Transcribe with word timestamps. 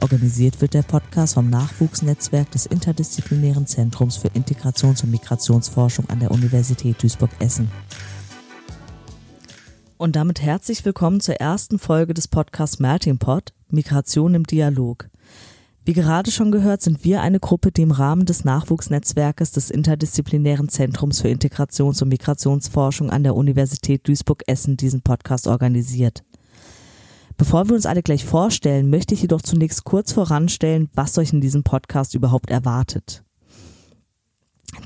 Organisiert 0.00 0.60
wird 0.60 0.74
der 0.74 0.82
Podcast 0.82 1.34
vom 1.34 1.50
Nachwuchsnetzwerk 1.50 2.50
des 2.52 2.66
Interdisziplinären 2.66 3.66
Zentrums 3.66 4.16
für 4.16 4.28
Integrations- 4.28 5.02
und 5.02 5.10
Migrationsforschung 5.10 6.08
an 6.08 6.20
der 6.20 6.30
Universität 6.30 7.02
Duisburg-Essen. 7.02 7.68
Und 9.96 10.14
damit 10.14 10.40
herzlich 10.40 10.84
willkommen 10.84 11.20
zur 11.20 11.34
ersten 11.36 11.80
Folge 11.80 12.14
des 12.14 12.28
Podcasts 12.28 12.78
Melting 12.78 13.18
Pot, 13.18 13.52
Migration 13.70 14.34
im 14.34 14.44
Dialog. 14.44 15.08
Wie 15.84 15.94
gerade 15.94 16.30
schon 16.30 16.52
gehört, 16.52 16.80
sind 16.80 17.02
wir 17.02 17.20
eine 17.20 17.40
Gruppe, 17.40 17.72
die 17.72 17.82
im 17.82 17.90
Rahmen 17.90 18.24
des 18.24 18.44
Nachwuchsnetzwerkes 18.44 19.50
des 19.50 19.68
Interdisziplinären 19.70 20.68
Zentrums 20.68 21.22
für 21.22 21.28
Integrations- 21.28 22.02
und 22.02 22.10
Migrationsforschung 22.10 23.10
an 23.10 23.24
der 23.24 23.34
Universität 23.34 24.06
Duisburg-Essen 24.06 24.76
diesen 24.76 25.02
Podcast 25.02 25.48
organisiert. 25.48 26.22
Bevor 27.38 27.68
wir 27.68 27.76
uns 27.76 27.86
alle 27.86 28.02
gleich 28.02 28.24
vorstellen, 28.24 28.90
möchte 28.90 29.14
ich 29.14 29.22
jedoch 29.22 29.40
zunächst 29.40 29.84
kurz 29.84 30.12
voranstellen, 30.12 30.90
was 30.94 31.16
euch 31.18 31.32
in 31.32 31.40
diesem 31.40 31.62
Podcast 31.62 32.14
überhaupt 32.14 32.50
erwartet. 32.50 33.22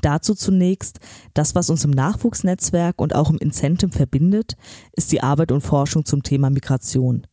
Dazu 0.01 0.35
zunächst, 0.35 0.99
das, 1.33 1.55
was 1.55 1.71
uns 1.71 1.83
im 1.83 1.89
Nachwuchsnetzwerk 1.91 3.01
und 3.01 3.15
auch 3.15 3.31
im 3.31 3.39
Incentive 3.39 3.91
verbindet, 3.91 4.55
ist 4.93 5.11
die 5.11 5.23
Arbeit 5.23 5.51
und 5.51 5.61
Forschung 5.61 6.05
zum 6.05 6.21
Thema 6.21 6.51
Migration. 6.51 7.25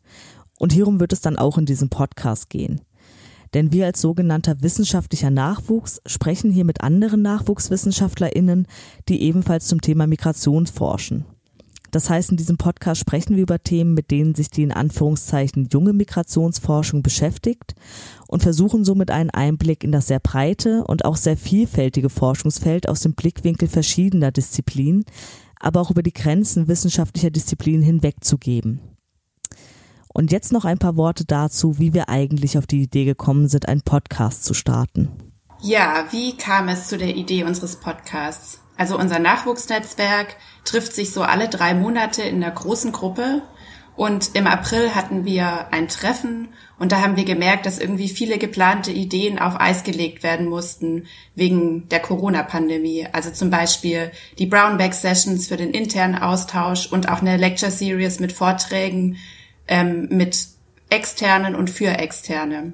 Und 0.58 0.72
hierum 0.72 1.00
wird 1.00 1.12
es 1.12 1.20
dann 1.20 1.36
auch 1.36 1.58
in 1.58 1.66
diesem 1.66 1.90
Podcast 1.90 2.48
gehen. 2.48 2.80
Denn 3.52 3.72
wir 3.72 3.84
als 3.84 4.00
sogenannter 4.00 4.62
wissenschaftlicher 4.62 5.30
Nachwuchs 5.30 6.00
sprechen 6.06 6.50
hier 6.50 6.64
mit 6.64 6.80
anderen 6.80 7.20
NachwuchswissenschaftlerInnen, 7.22 8.66
die 9.08 9.20
ebenfalls 9.20 9.66
zum 9.66 9.82
Thema 9.82 10.06
Migration 10.06 10.66
forschen. 10.66 11.26
Das 11.90 12.08
heißt, 12.08 12.30
in 12.30 12.36
diesem 12.36 12.56
Podcast 12.56 13.00
sprechen 13.00 13.36
wir 13.36 13.42
über 13.42 13.62
Themen, 13.62 13.94
mit 13.94 14.10
denen 14.10 14.34
sich 14.34 14.50
die 14.50 14.62
in 14.62 14.72
Anführungszeichen 14.72 15.68
junge 15.72 15.92
Migrationsforschung 15.92 17.02
beschäftigt 17.02 17.74
und 18.28 18.42
versuchen 18.42 18.84
somit 18.84 19.10
einen 19.10 19.30
Einblick 19.30 19.82
in 19.82 19.92
das 19.92 20.06
sehr 20.06 20.20
breite 20.20 20.84
und 20.84 21.04
auch 21.04 21.16
sehr 21.16 21.36
vielfältige 21.36 22.10
Forschungsfeld 22.10 22.88
aus 22.88 23.00
dem 23.00 23.14
Blickwinkel 23.14 23.68
verschiedener 23.68 24.30
Disziplinen, 24.30 25.04
aber 25.58 25.80
auch 25.80 25.90
über 25.90 26.02
die 26.02 26.12
Grenzen 26.12 26.68
wissenschaftlicher 26.68 27.30
Disziplinen 27.30 27.82
hinwegzugeben. 27.82 28.80
Und 30.12 30.32
jetzt 30.32 30.52
noch 30.52 30.64
ein 30.64 30.78
paar 30.78 30.96
Worte 30.96 31.24
dazu, 31.24 31.78
wie 31.78 31.94
wir 31.94 32.08
eigentlich 32.08 32.58
auf 32.58 32.66
die 32.66 32.82
Idee 32.82 33.04
gekommen 33.04 33.48
sind, 33.48 33.68
einen 33.68 33.82
Podcast 33.82 34.44
zu 34.44 34.54
starten. 34.54 35.08
Ja, 35.62 36.06
wie 36.10 36.36
kam 36.36 36.68
es 36.68 36.88
zu 36.88 36.96
der 36.96 37.14
Idee 37.14 37.44
unseres 37.44 37.76
Podcasts? 37.76 38.59
Also 38.80 38.98
unser 38.98 39.18
Nachwuchsnetzwerk 39.18 40.36
trifft 40.64 40.94
sich 40.94 41.12
so 41.12 41.20
alle 41.20 41.50
drei 41.50 41.74
Monate 41.74 42.22
in 42.22 42.42
einer 42.42 42.50
großen 42.50 42.92
Gruppe. 42.92 43.42
Und 43.94 44.30
im 44.32 44.46
April 44.46 44.94
hatten 44.94 45.26
wir 45.26 45.70
ein 45.70 45.86
Treffen 45.86 46.48
und 46.78 46.90
da 46.90 47.02
haben 47.02 47.16
wir 47.16 47.26
gemerkt, 47.26 47.66
dass 47.66 47.78
irgendwie 47.78 48.08
viele 48.08 48.38
geplante 48.38 48.90
Ideen 48.90 49.38
auf 49.38 49.60
Eis 49.60 49.84
gelegt 49.84 50.22
werden 50.22 50.46
mussten 50.46 51.04
wegen 51.34 51.90
der 51.90 52.00
Corona-Pandemie. 52.00 53.06
Also 53.12 53.30
zum 53.30 53.50
Beispiel 53.50 54.12
die 54.38 54.46
Brownback 54.46 54.94
Sessions 54.94 55.48
für 55.48 55.58
den 55.58 55.72
internen 55.72 56.14
Austausch 56.14 56.86
und 56.86 57.10
auch 57.10 57.20
eine 57.20 57.36
Lecture 57.36 57.70
Series 57.70 58.18
mit 58.18 58.32
Vorträgen 58.32 59.18
ähm, 59.68 60.08
mit 60.10 60.46
externen 60.88 61.54
und 61.54 61.68
für 61.68 61.98
externe. 61.98 62.72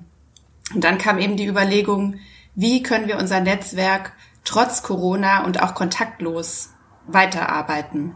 Und 0.72 0.84
dann 0.84 0.98
kam 0.98 1.18
eben 1.18 1.36
die 1.36 1.46
Überlegung, 1.46 2.20
wie 2.54 2.84
können 2.84 3.08
wir 3.08 3.18
unser 3.18 3.40
Netzwerk 3.40 4.12
trotz 4.46 4.82
Corona 4.82 5.44
und 5.44 5.62
auch 5.62 5.74
kontaktlos 5.74 6.70
weiterarbeiten. 7.06 8.14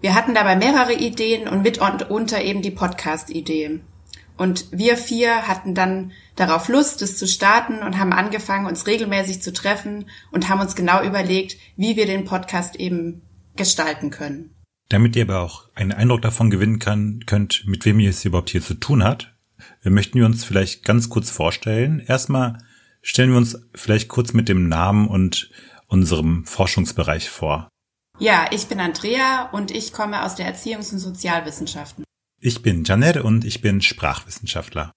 Wir 0.00 0.14
hatten 0.14 0.34
dabei 0.34 0.56
mehrere 0.56 0.94
Ideen 0.94 1.46
und 1.46 1.62
mit 1.62 1.78
und 1.78 2.10
unter 2.10 2.40
eben 2.42 2.62
die 2.62 2.70
Podcast-Idee. 2.70 3.80
Und 4.38 4.66
wir 4.72 4.96
vier 4.96 5.46
hatten 5.46 5.74
dann 5.74 6.12
darauf 6.34 6.68
Lust, 6.68 7.02
es 7.02 7.18
zu 7.18 7.28
starten 7.28 7.82
und 7.82 7.98
haben 7.98 8.14
angefangen, 8.14 8.64
uns 8.64 8.86
regelmäßig 8.86 9.42
zu 9.42 9.52
treffen 9.52 10.06
und 10.32 10.48
haben 10.48 10.62
uns 10.62 10.74
genau 10.74 11.02
überlegt, 11.02 11.58
wie 11.76 11.96
wir 11.96 12.06
den 12.06 12.24
Podcast 12.24 12.76
eben 12.76 13.20
gestalten 13.56 14.08
können. 14.08 14.54
Damit 14.88 15.14
ihr 15.14 15.24
aber 15.24 15.40
auch 15.40 15.68
einen 15.74 15.92
Eindruck 15.92 16.22
davon 16.22 16.48
gewinnen 16.48 16.78
kann, 16.78 17.20
könnt, 17.26 17.64
mit 17.66 17.84
wem 17.84 18.00
ihr 18.00 18.08
es 18.08 18.24
überhaupt 18.24 18.48
hier 18.48 18.62
zu 18.62 18.74
tun 18.74 19.04
hat, 19.04 19.36
möchten 19.84 20.18
wir 20.18 20.24
uns 20.24 20.44
vielleicht 20.44 20.84
ganz 20.84 21.10
kurz 21.10 21.30
vorstellen. 21.30 22.00
Erstmal 22.00 22.58
stellen 23.02 23.30
wir 23.30 23.38
uns 23.38 23.58
vielleicht 23.74 24.08
kurz 24.08 24.32
mit 24.32 24.48
dem 24.48 24.68
Namen 24.68 25.08
und 25.08 25.50
unserem 25.86 26.44
Forschungsbereich 26.46 27.28
vor. 27.28 27.68
Ja, 28.18 28.48
ich 28.50 28.66
bin 28.66 28.80
Andrea 28.80 29.48
und 29.52 29.70
ich 29.70 29.92
komme 29.92 30.24
aus 30.24 30.34
der 30.34 30.46
Erziehungs- 30.46 30.92
und 30.92 30.98
Sozialwissenschaften. 30.98 32.04
Ich 32.40 32.62
bin 32.62 32.84
Janet 32.84 33.16
und 33.18 33.44
ich 33.44 33.60
bin 33.60 33.80
Sprachwissenschaftler. 33.80 34.92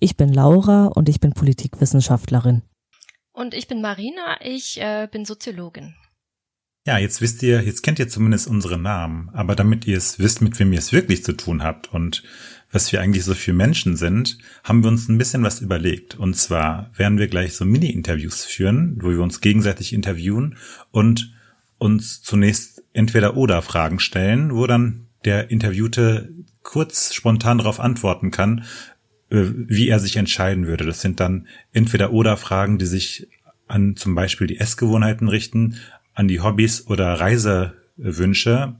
Ich 0.00 0.16
bin 0.16 0.32
Laura 0.32 0.86
und 0.86 1.08
ich 1.08 1.20
bin 1.20 1.32
Politikwissenschaftlerin. 1.32 2.62
Und 3.32 3.54
ich 3.54 3.68
bin 3.68 3.80
Marina, 3.80 4.38
ich 4.40 4.80
äh, 4.80 5.08
bin 5.10 5.24
Soziologin. 5.24 5.94
Ja, 6.86 6.98
jetzt 6.98 7.20
wisst 7.22 7.42
ihr, 7.42 7.62
jetzt 7.62 7.82
kennt 7.82 7.98
ihr 7.98 8.08
zumindest 8.08 8.46
unsere 8.46 8.78
Namen, 8.78 9.30
aber 9.32 9.56
damit 9.56 9.86
ihr 9.86 9.96
es 9.96 10.18
wisst, 10.18 10.42
mit 10.42 10.58
wem 10.58 10.72
ihr 10.72 10.78
es 10.78 10.92
wirklich 10.92 11.24
zu 11.24 11.32
tun 11.32 11.62
habt 11.62 11.92
und 11.92 12.22
was 12.74 12.90
wir 12.90 13.00
eigentlich 13.00 13.24
so 13.24 13.34
für 13.34 13.52
Menschen 13.52 13.96
sind, 13.96 14.36
haben 14.64 14.82
wir 14.82 14.88
uns 14.88 15.08
ein 15.08 15.16
bisschen 15.16 15.44
was 15.44 15.60
überlegt. 15.60 16.16
Und 16.16 16.34
zwar 16.34 16.90
werden 16.96 17.18
wir 17.18 17.28
gleich 17.28 17.54
so 17.54 17.64
Mini-Interviews 17.64 18.44
führen, 18.44 18.98
wo 19.00 19.10
wir 19.10 19.20
uns 19.20 19.40
gegenseitig 19.40 19.92
interviewen 19.92 20.56
und 20.90 21.32
uns 21.78 22.20
zunächst 22.22 22.82
entweder 22.92 23.36
oder 23.36 23.62
Fragen 23.62 24.00
stellen, 24.00 24.54
wo 24.54 24.66
dann 24.66 25.06
der 25.24 25.52
Interviewte 25.52 26.30
kurz 26.62 27.14
spontan 27.14 27.58
darauf 27.58 27.78
antworten 27.78 28.32
kann, 28.32 28.64
äh, 29.30 29.44
wie 29.54 29.88
er 29.88 30.00
sich 30.00 30.16
entscheiden 30.16 30.66
würde. 30.66 30.84
Das 30.84 31.00
sind 31.00 31.20
dann 31.20 31.46
entweder 31.72 32.12
oder 32.12 32.36
Fragen, 32.36 32.78
die 32.78 32.86
sich 32.86 33.28
an 33.68 33.94
zum 33.94 34.16
Beispiel 34.16 34.48
die 34.48 34.58
Essgewohnheiten 34.58 35.28
richten, 35.28 35.76
an 36.12 36.26
die 36.26 36.40
Hobbys 36.40 36.88
oder 36.88 37.20
Reisewünsche 37.20 38.74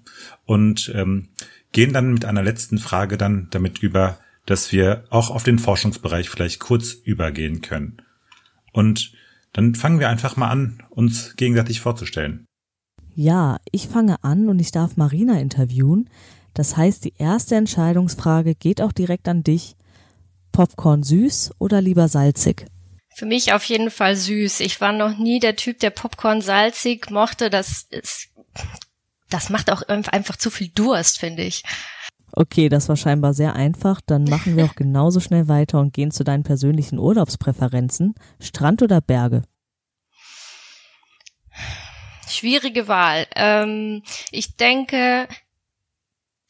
und 0.46 0.92
ähm, 0.94 1.28
gehen 1.74 1.92
dann 1.92 2.14
mit 2.14 2.24
einer 2.24 2.42
letzten 2.42 2.78
Frage 2.78 3.18
dann 3.18 3.48
damit 3.50 3.80
über, 3.80 4.18
dass 4.46 4.72
wir 4.72 5.04
auch 5.10 5.30
auf 5.30 5.42
den 5.42 5.58
Forschungsbereich 5.58 6.30
vielleicht 6.30 6.60
kurz 6.60 6.92
übergehen 6.92 7.60
können. 7.60 7.98
Und 8.72 9.12
dann 9.52 9.74
fangen 9.74 10.00
wir 10.00 10.08
einfach 10.08 10.36
mal 10.36 10.48
an, 10.48 10.82
uns 10.88 11.36
gegenseitig 11.36 11.80
vorzustellen. 11.80 12.46
Ja, 13.14 13.58
ich 13.70 13.88
fange 13.88 14.22
an 14.22 14.48
und 14.48 14.58
ich 14.58 14.72
darf 14.72 14.96
Marina 14.96 15.38
interviewen. 15.38 16.08
Das 16.54 16.76
heißt, 16.76 17.04
die 17.04 17.14
erste 17.18 17.56
Entscheidungsfrage 17.56 18.54
geht 18.54 18.80
auch 18.80 18.92
direkt 18.92 19.28
an 19.28 19.42
dich. 19.42 19.76
Popcorn 20.52 21.02
süß 21.02 21.54
oder 21.58 21.80
lieber 21.80 22.08
salzig? 22.08 22.66
Für 23.16 23.26
mich 23.26 23.52
auf 23.52 23.64
jeden 23.64 23.90
Fall 23.90 24.16
süß. 24.16 24.60
Ich 24.60 24.80
war 24.80 24.92
noch 24.92 25.18
nie 25.18 25.40
der 25.40 25.56
Typ, 25.56 25.80
der 25.80 25.90
Popcorn 25.90 26.40
salzig 26.40 27.10
mochte. 27.10 27.50
Das 27.50 27.86
ist, 27.90 28.28
das 29.34 29.50
macht 29.50 29.68
auch 29.72 29.82
einfach 29.88 30.36
zu 30.36 30.48
viel 30.48 30.68
Durst, 30.68 31.18
finde 31.18 31.42
ich. 31.42 31.64
Okay, 32.30 32.68
das 32.68 32.88
war 32.88 32.96
scheinbar 32.96 33.34
sehr 33.34 33.56
einfach. 33.56 34.00
Dann 34.00 34.22
machen 34.22 34.56
wir 34.56 34.64
auch 34.70 34.76
genauso 34.76 35.18
schnell 35.18 35.48
weiter 35.48 35.80
und 35.80 35.92
gehen 35.92 36.12
zu 36.12 36.22
deinen 36.22 36.44
persönlichen 36.44 37.00
Urlaubspräferenzen. 37.00 38.14
Strand 38.38 38.82
oder 38.82 39.00
Berge? 39.00 39.42
Schwierige 42.28 42.86
Wahl. 42.86 43.26
Ähm, 43.34 44.04
ich 44.30 44.54
denke, 44.56 45.26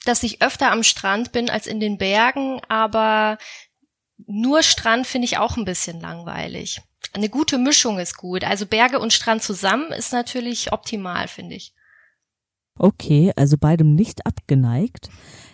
dass 0.05 0.23
ich 0.23 0.43
öfter 0.43 0.71
am 0.71 0.83
Strand 0.83 1.33
bin 1.33 1.49
als 1.49 1.67
in 1.67 1.81
den 1.81 1.97
Bergen, 1.97 2.61
aber 2.69 3.39
nur 4.27 4.63
Strand 4.63 5.07
finde 5.07 5.25
ich 5.25 5.39
auch 5.39 5.57
ein 5.57 5.65
bisschen 5.65 6.03
langweilig. 6.03 6.83
Eine 7.15 7.31
gute 7.31 7.57
Mischung 7.57 7.99
ist 7.99 8.19
gut. 8.19 8.45
Also 8.45 8.67
Berge 8.67 8.99
und 8.99 9.15
Strand 9.15 9.43
zusammen 9.43 9.91
ist 9.91 10.13
natürlich 10.13 10.71
optimal, 10.73 11.29
finde 11.29 11.55
ich. 11.55 11.74
Okay, 12.79 13.33
also 13.37 13.57
beidem 13.59 13.95
nicht 13.95 14.27
abgeneigt. 14.27 15.09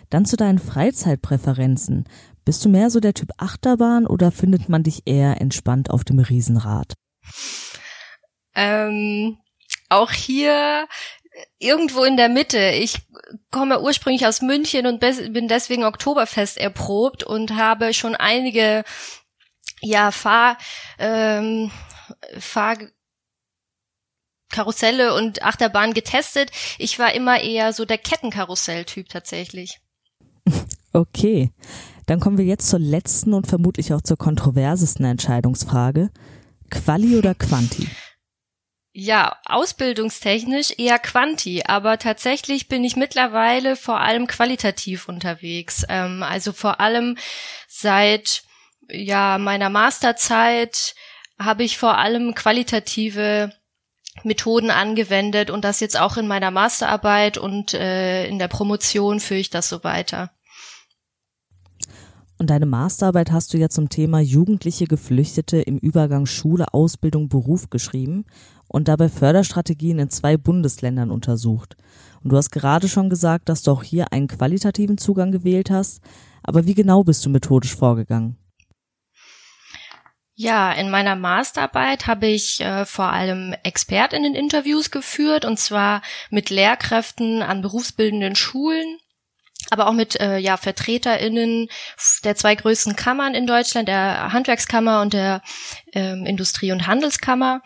Dann 0.09 0.25
zu 0.25 0.35
deinen 0.37 0.59
Freizeitpräferenzen. 0.59 2.05
Bist 2.43 2.65
du 2.65 2.69
mehr 2.69 2.89
so 2.89 2.99
der 2.99 3.13
Typ 3.13 3.29
Achterbahn 3.37 4.07
oder 4.07 4.31
findet 4.31 4.67
man 4.67 4.83
dich 4.83 5.03
eher 5.05 5.39
entspannt 5.39 5.89
auf 5.89 6.03
dem 6.03 6.19
Riesenrad? 6.19 6.93
Ähm, 8.55 9.37
auch 9.89 10.11
hier 10.11 10.87
irgendwo 11.59 12.03
in 12.03 12.17
der 12.17 12.29
Mitte. 12.29 12.71
Ich 12.71 12.99
komme 13.51 13.81
ursprünglich 13.81 14.25
aus 14.25 14.41
München 14.41 14.87
und 14.87 14.99
bin 14.99 15.47
deswegen 15.47 15.83
Oktoberfest 15.83 16.57
erprobt 16.57 17.23
und 17.23 17.55
habe 17.55 17.93
schon 17.93 18.15
einige 18.15 18.83
ja 19.81 20.11
Fahr 20.11 20.57
ähm, 20.99 21.71
Fahr 22.37 22.77
Karusselle 24.51 25.13
und 25.13 25.43
Achterbahn 25.43 25.93
getestet. 25.93 26.51
Ich 26.77 26.99
war 26.99 27.13
immer 27.13 27.41
eher 27.41 27.73
so 27.73 27.85
der 27.85 27.97
Kettenkarussell-Typ 27.97 29.09
tatsächlich. 29.09 29.79
Okay, 30.93 31.51
dann 32.05 32.19
kommen 32.19 32.37
wir 32.37 32.43
jetzt 32.43 32.67
zur 32.67 32.79
letzten 32.79 33.33
und 33.33 33.47
vermutlich 33.47 33.93
auch 33.93 34.01
zur 34.01 34.17
kontroversesten 34.17 35.05
Entscheidungsfrage. 35.05 36.09
Quali 36.69 37.17
oder 37.17 37.33
Quanti? 37.33 37.87
Ja, 38.93 39.37
ausbildungstechnisch 39.45 40.73
eher 40.77 40.99
Quanti, 40.99 41.63
aber 41.65 41.97
tatsächlich 41.97 42.67
bin 42.67 42.83
ich 42.83 42.97
mittlerweile 42.97 43.77
vor 43.77 44.01
allem 44.01 44.27
qualitativ 44.27 45.07
unterwegs. 45.07 45.85
Ähm, 45.87 46.23
also 46.23 46.51
vor 46.51 46.81
allem 46.81 47.17
seit 47.69 48.43
ja 48.89 49.37
meiner 49.37 49.69
Masterzeit 49.69 50.93
habe 51.39 51.63
ich 51.63 51.77
vor 51.77 51.97
allem 51.97 52.35
qualitative 52.35 53.53
Methoden 54.23 54.71
angewendet 54.71 55.49
und 55.49 55.63
das 55.63 55.79
jetzt 55.79 55.99
auch 55.99 56.17
in 56.17 56.27
meiner 56.27 56.51
Masterarbeit 56.51 57.37
und 57.37 57.73
äh, 57.73 58.27
in 58.27 58.39
der 58.39 58.47
Promotion 58.47 59.19
führe 59.19 59.39
ich 59.39 59.49
das 59.49 59.69
so 59.69 59.83
weiter. 59.83 60.31
Und 62.37 62.49
deine 62.49 62.65
Masterarbeit 62.65 63.31
hast 63.31 63.53
du 63.53 63.57
ja 63.57 63.69
zum 63.69 63.89
Thema 63.89 64.19
jugendliche 64.19 64.85
Geflüchtete 64.85 65.61
im 65.61 65.77
Übergang 65.77 66.25
Schule, 66.25 66.73
Ausbildung, 66.73 67.29
Beruf 67.29 67.69
geschrieben 67.69 68.25
und 68.67 68.87
dabei 68.87 69.09
Förderstrategien 69.09 69.99
in 69.99 70.09
zwei 70.09 70.37
Bundesländern 70.37 71.11
untersucht. 71.11 71.77
Und 72.23 72.31
du 72.31 72.37
hast 72.37 72.51
gerade 72.51 72.87
schon 72.87 73.11
gesagt, 73.11 73.47
dass 73.47 73.61
du 73.61 73.71
auch 73.71 73.83
hier 73.83 74.11
einen 74.11 74.27
qualitativen 74.27 74.97
Zugang 74.97 75.31
gewählt 75.31 75.69
hast. 75.69 76.01
Aber 76.41 76.65
wie 76.65 76.73
genau 76.73 77.03
bist 77.03 77.23
du 77.25 77.29
methodisch 77.29 77.75
vorgegangen? 77.75 78.37
Ja, 80.35 80.71
in 80.71 80.89
meiner 80.89 81.15
Masterarbeit 81.15 82.07
habe 82.07 82.27
ich 82.27 82.61
äh, 82.61 82.85
vor 82.85 83.11
allem 83.11 83.53
Expertinnen-Interviews 83.63 84.89
geführt 84.89 85.45
und 85.45 85.59
zwar 85.59 86.01
mit 86.29 86.49
Lehrkräften 86.49 87.41
an 87.41 87.61
berufsbildenden 87.61 88.35
Schulen, 88.35 88.97
aber 89.69 89.87
auch 89.87 89.93
mit 89.93 90.19
äh, 90.19 90.37
ja, 90.37 90.57
VertreterInnen 90.57 91.67
der 92.23 92.35
zwei 92.35 92.55
größten 92.55 92.95
Kammern 92.95 93.35
in 93.35 93.45
Deutschland, 93.45 93.87
der 93.87 94.33
Handwerkskammer 94.33 95.01
und 95.01 95.13
der 95.13 95.41
ähm, 95.93 96.25
Industrie- 96.25 96.71
und 96.71 96.87
Handelskammer. 96.87 97.61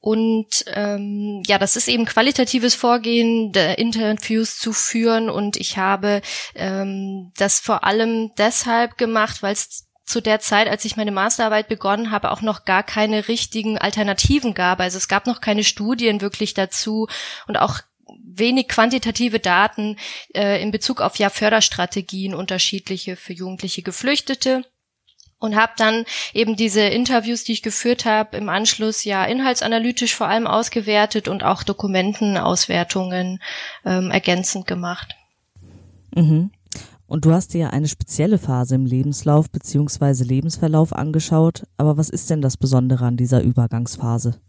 Und 0.00 0.64
ähm, 0.68 1.42
ja, 1.46 1.58
das 1.58 1.74
ist 1.74 1.88
eben 1.88 2.04
qualitatives 2.04 2.74
Vorgehen, 2.76 3.52
Interviews 3.52 4.56
zu 4.56 4.72
führen. 4.72 5.28
Und 5.28 5.56
ich 5.56 5.76
habe 5.76 6.22
ähm, 6.54 7.32
das 7.36 7.58
vor 7.58 7.82
allem 7.84 8.30
deshalb 8.38 8.96
gemacht, 8.96 9.42
weil 9.42 9.54
es 9.54 9.87
zu 10.08 10.20
der 10.20 10.40
Zeit, 10.40 10.68
als 10.68 10.84
ich 10.84 10.96
meine 10.96 11.12
Masterarbeit 11.12 11.68
begonnen 11.68 12.10
habe, 12.10 12.30
auch 12.30 12.40
noch 12.40 12.64
gar 12.64 12.82
keine 12.82 13.28
richtigen 13.28 13.78
Alternativen 13.78 14.54
gab. 14.54 14.80
Also 14.80 14.96
es 14.96 15.08
gab 15.08 15.26
noch 15.26 15.40
keine 15.40 15.64
Studien 15.64 16.20
wirklich 16.20 16.54
dazu 16.54 17.08
und 17.46 17.56
auch 17.56 17.80
wenig 18.24 18.68
quantitative 18.68 19.38
Daten 19.38 19.96
äh, 20.34 20.62
in 20.62 20.70
Bezug 20.70 21.00
auf 21.00 21.16
ja 21.16 21.28
Förderstrategien 21.28 22.34
unterschiedliche 22.34 23.16
für 23.16 23.34
jugendliche 23.34 23.82
Geflüchtete 23.82 24.64
und 25.38 25.56
habe 25.56 25.72
dann 25.76 26.04
eben 26.32 26.56
diese 26.56 26.80
Interviews, 26.80 27.44
die 27.44 27.52
ich 27.52 27.62
geführt 27.62 28.04
habe, 28.04 28.36
im 28.36 28.48
Anschluss 28.48 29.04
ja 29.04 29.24
inhaltsanalytisch 29.24 30.14
vor 30.14 30.28
allem 30.28 30.46
ausgewertet 30.46 31.28
und 31.28 31.44
auch 31.44 31.62
Dokumentenauswertungen 31.62 33.42
ähm, 33.84 34.10
ergänzend 34.10 34.66
gemacht. 34.66 35.14
Mhm. 36.14 36.50
Und 37.08 37.24
du 37.24 37.32
hast 37.32 37.54
dir 37.54 37.60
ja 37.60 37.70
eine 37.70 37.88
spezielle 37.88 38.38
Phase 38.38 38.74
im 38.74 38.84
Lebenslauf 38.84 39.50
beziehungsweise 39.50 40.24
Lebensverlauf 40.24 40.92
angeschaut, 40.92 41.62
aber 41.78 41.96
was 41.96 42.10
ist 42.10 42.28
denn 42.28 42.42
das 42.42 42.58
Besondere 42.58 43.06
an 43.06 43.16
dieser 43.16 43.42
Übergangsphase? 43.42 44.40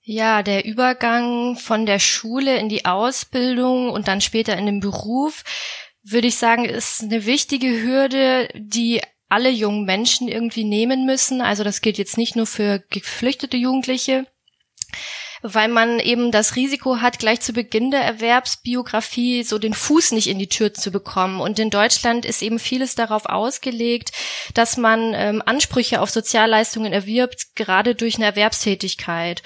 Ja, 0.00 0.42
der 0.42 0.64
Übergang 0.64 1.56
von 1.56 1.84
der 1.84 1.98
Schule 1.98 2.58
in 2.58 2.70
die 2.70 2.86
Ausbildung 2.86 3.90
und 3.90 4.08
dann 4.08 4.22
später 4.22 4.56
in 4.56 4.64
den 4.64 4.80
Beruf, 4.80 5.44
würde 6.02 6.26
ich 6.26 6.36
sagen, 6.36 6.64
ist 6.64 7.02
eine 7.02 7.26
wichtige 7.26 7.82
Hürde, 7.82 8.48
die 8.54 9.02
alle 9.28 9.50
jungen 9.50 9.84
Menschen 9.84 10.28
irgendwie 10.28 10.64
nehmen 10.64 11.04
müssen. 11.04 11.42
Also 11.42 11.64
das 11.64 11.82
gilt 11.82 11.98
jetzt 11.98 12.16
nicht 12.16 12.34
nur 12.34 12.46
für 12.46 12.82
geflüchtete 12.88 13.58
Jugendliche, 13.58 14.26
weil 15.42 15.68
man 15.68 15.98
eben 15.98 16.30
das 16.30 16.56
Risiko 16.56 17.00
hat, 17.00 17.18
gleich 17.18 17.40
zu 17.40 17.52
Beginn 17.52 17.90
der 17.90 18.02
Erwerbsbiografie 18.02 19.42
so 19.42 19.58
den 19.58 19.74
Fuß 19.74 20.12
nicht 20.12 20.28
in 20.28 20.38
die 20.38 20.48
Tür 20.48 20.72
zu 20.72 20.90
bekommen. 20.90 21.40
Und 21.40 21.58
in 21.58 21.70
Deutschland 21.70 22.24
ist 22.24 22.42
eben 22.42 22.58
vieles 22.58 22.94
darauf 22.94 23.26
ausgelegt, 23.26 24.12
dass 24.54 24.76
man 24.76 25.12
ähm, 25.14 25.42
Ansprüche 25.44 26.00
auf 26.00 26.10
Sozialleistungen 26.10 26.92
erwirbt, 26.92 27.56
gerade 27.56 27.94
durch 27.94 28.16
eine 28.16 28.26
Erwerbstätigkeit. 28.26 29.42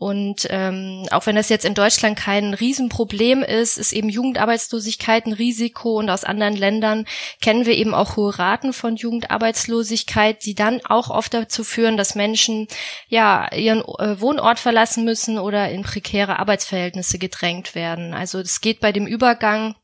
Und 0.00 0.46
ähm, 0.48 1.06
auch 1.10 1.26
wenn 1.26 1.36
das 1.36 1.50
jetzt 1.50 1.66
in 1.66 1.74
Deutschland 1.74 2.18
kein 2.18 2.54
Riesenproblem 2.54 3.42
ist, 3.42 3.76
ist 3.76 3.92
eben 3.92 4.08
Jugendarbeitslosigkeit 4.08 5.26
ein 5.26 5.34
Risiko 5.34 5.98
und 5.98 6.08
aus 6.08 6.24
anderen 6.24 6.56
Ländern 6.56 7.04
kennen 7.42 7.66
wir 7.66 7.74
eben 7.74 7.92
auch 7.92 8.16
hohe 8.16 8.38
Raten 8.38 8.72
von 8.72 8.96
Jugendarbeitslosigkeit, 8.96 10.42
die 10.46 10.54
dann 10.54 10.80
auch 10.86 11.10
oft 11.10 11.34
dazu 11.34 11.64
führen, 11.64 11.98
dass 11.98 12.14
Menschen 12.14 12.66
ja 13.08 13.52
ihren 13.52 13.82
äh, 13.82 14.18
Wohnort 14.18 14.58
verlassen 14.58 15.04
müssen 15.04 15.38
oder 15.38 15.68
in 15.68 15.82
prekäre 15.82 16.38
Arbeitsverhältnisse 16.38 17.18
gedrängt 17.18 17.74
werden. 17.74 18.14
Also 18.14 18.38
es 18.38 18.62
geht 18.62 18.80
bei 18.80 18.92
dem 18.92 19.06
Übergang 19.06 19.74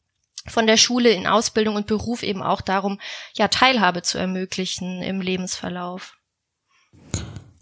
von 0.47 0.67
der 0.67 0.79
Schule 0.79 1.11
in 1.11 1.27
Ausbildung 1.27 1.77
und 1.77 1.87
Beruf 1.87 2.23
eben 2.23 2.43
auch 2.43 2.63
darum, 2.63 2.99
ja 3.35 3.49
Teilhabe 3.49 4.01
zu 4.01 4.17
ermöglichen 4.17 5.03
im 5.03 5.21
Lebensverlauf. 5.21 6.16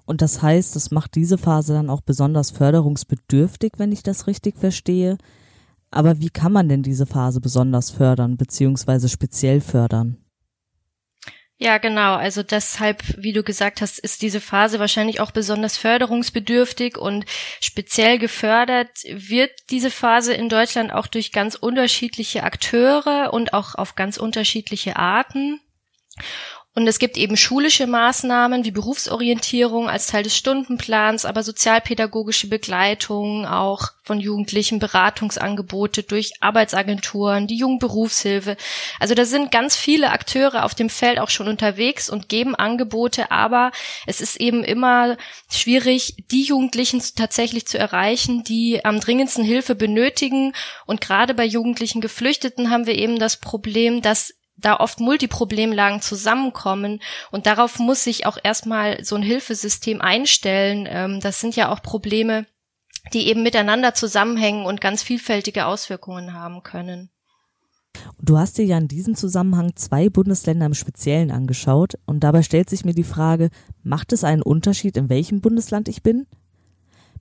Und 0.07 0.23
das 0.23 0.43
heißt, 0.43 0.77
es 0.77 0.91
macht 0.91 1.15
diese 1.15 1.39
Phase 1.39 1.73
dann 1.73 1.91
auch 1.91 2.03
besonders 2.03 2.51
förderungsbedürftig, 2.51 3.73
wenn 3.79 3.93
ich 3.93 4.03
das 4.03 4.27
richtig 4.27 4.59
verstehe. 4.59 5.17
Aber 5.91 6.21
wie 6.21 6.31
kann 6.31 6.53
man 6.53 6.69
denn 6.69 6.83
diese 6.83 7.07
Phase 7.07 7.41
besonders 7.41 7.91
fördern, 7.91 8.37
beziehungsweise 8.37 9.09
speziell 9.09 9.61
fördern? 9.61 10.19
Ja, 11.57 11.79
genau. 11.79 12.17
Also 12.17 12.43
deshalb, 12.43 13.03
wie 13.17 13.33
du 13.33 13.45
gesagt 13.45 13.81
hast, 13.81 14.01
ist 14.01 14.23
diese 14.23 14.41
Phase 14.41 14.81
wahrscheinlich 14.81 15.21
auch 15.21 15.31
besonders 15.31 15.77
förderungsbedürftig 15.77 16.99
und 16.99 17.25
speziell 17.61 18.19
gefördert 18.19 18.91
wird 19.07 19.53
diese 19.71 19.91
Phase 19.91 20.35
in 20.35 20.49
Deutschland 20.49 20.93
auch 20.93 21.07
durch 21.07 21.31
ganz 21.31 21.55
unterschiedliche 21.55 22.43
Akteure 22.43 23.33
und 23.33 23.55
auch 23.55 23.77
auf 23.77 23.95
ganz 23.95 24.17
unterschiedliche 24.17 24.97
Arten. 24.97 25.61
Und 26.77 26.89
es 26.89 26.99
gibt 26.99 27.17
eben 27.17 27.37
schulische 27.37 27.87
Maßnahmen 27.87 28.65
wie 28.65 28.73
Berufsorientierung 28.73 29.89
als 29.89 30.09
Teil 30.09 30.25
des 30.25 30.37
Stundenplans, 30.37 31.25
aber 31.25 31.45
sozialpädagogische 31.45 32.49
Begleitung 32.49 33.47
auch 33.47 33.93
von 34.03 34.19
Jugendlichen, 34.19 34.81
Beratungsangebote 34.81 36.03
durch 36.03 36.33
Arbeitsagenturen, 36.41 37.47
die 37.47 37.59
Jugendberufshilfe. 37.59 38.57
Also 38.99 39.15
da 39.15 39.25
sind 39.25 39.53
ganz 39.53 39.77
viele 39.77 40.11
Akteure 40.11 40.65
auf 40.65 40.75
dem 40.75 40.91
Feld 40.91 41.21
auch 41.21 41.31
schon 41.31 41.47
unterwegs 41.47 42.11
und 42.11 42.29
geben 42.29 42.57
Angebote, 42.57 43.31
aber 43.31 43.71
es 44.07 44.21
ist 44.21 44.41
eben 44.41 44.65
immer 44.65 45.17
schwierig, 45.49 46.25
die 46.33 46.43
Jugendlichen 46.43 47.01
tatsächlich 47.15 47.67
zu 47.67 47.79
erreichen, 47.79 48.43
die 48.43 48.85
am 48.85 48.99
dringendsten 48.99 49.45
Hilfe 49.45 49.77
benötigen. 49.77 50.53
Und 50.87 51.01
gerade 51.01 51.35
bei 51.35 51.45
jugendlichen 51.45 52.01
Geflüchteten 52.01 52.71
haben 52.71 52.87
wir 52.87 52.97
eben 52.97 53.21
das 53.21 53.37
Problem, 53.37 54.03
dass 54.03 54.35
da 54.57 54.79
oft 54.79 55.01
Multiproblemlagen 55.01 56.01
zusammenkommen 56.01 57.01
und 57.31 57.47
darauf 57.47 57.79
muss 57.79 58.05
sich 58.05 58.27
auch 58.27 58.39
erstmal 58.43 59.05
so 59.05 59.17
ein 59.17 59.23
Hilfesystem 59.23 60.01
einstellen. 60.01 60.87
Ähm, 60.89 61.21
das 61.21 61.41
sind 61.41 61.57
ja 61.57 61.73
auch 61.73 61.83
Probleme, 61.83 62.47
die 63.13 63.29
eben 63.29 63.43
miteinander 63.43 63.95
zusammenhängen 63.95 64.65
und 64.65 64.81
ganz 64.81 65.03
vielfältige 65.03 65.67
Auswirkungen 65.67 66.35
haben 66.35 66.63
können. 66.63 67.11
Du 68.21 68.39
hast 68.39 68.59
dir 68.59 68.65
ja 68.65 68.79
in 68.79 68.89
diesem 68.89 69.15
Zusammenhang 69.15 69.77
zwei 69.77 70.09
Bundesländer 70.09 70.67
im 70.67 70.75
Speziellen 70.75 71.31
angeschaut 71.31 71.95
und 72.07 72.21
dabei 72.21 72.43
stellt 72.43 72.71
sich 72.71 72.85
mir 72.85 72.95
die 72.95 73.05
Frage, 73.05 73.51
macht 73.83 74.13
es 74.13 74.25
einen 74.25 74.43
Unterschied, 74.43 74.97
in 74.97 75.09
welchem 75.09 75.41
Bundesland 75.41 75.89
ich 75.89 76.03
bin? 76.03 76.27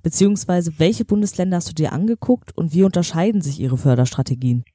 Beziehungsweise 0.02 0.74
welche 0.80 1.06
Bundesländer 1.06 1.58
hast 1.58 1.70
du 1.70 1.74
dir 1.74 1.94
angeguckt 1.94 2.58
und 2.58 2.74
wie 2.74 2.84
unterscheiden 2.84 3.42
sich 3.42 3.60
ihre 3.60 3.78
Förderstrategien? 3.78 4.66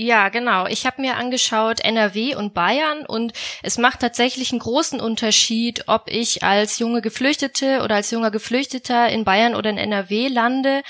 Ja, 0.00 0.28
genau. 0.28 0.66
Ich 0.68 0.86
habe 0.86 1.00
mir 1.00 1.16
angeschaut 1.16 1.80
NRW 1.80 2.36
und 2.36 2.54
Bayern 2.54 3.04
und 3.04 3.32
es 3.64 3.78
macht 3.78 3.98
tatsächlich 3.98 4.52
einen 4.52 4.60
großen 4.60 5.00
Unterschied, 5.00 5.88
ob 5.88 6.08
ich 6.08 6.44
als 6.44 6.78
junge 6.78 7.02
Geflüchtete 7.02 7.82
oder 7.82 7.96
als 7.96 8.12
junger 8.12 8.30
Geflüchteter 8.30 9.08
in 9.08 9.24
Bayern 9.24 9.56
oder 9.56 9.70
in 9.70 9.76
NRW 9.76 10.28
lande 10.28 10.82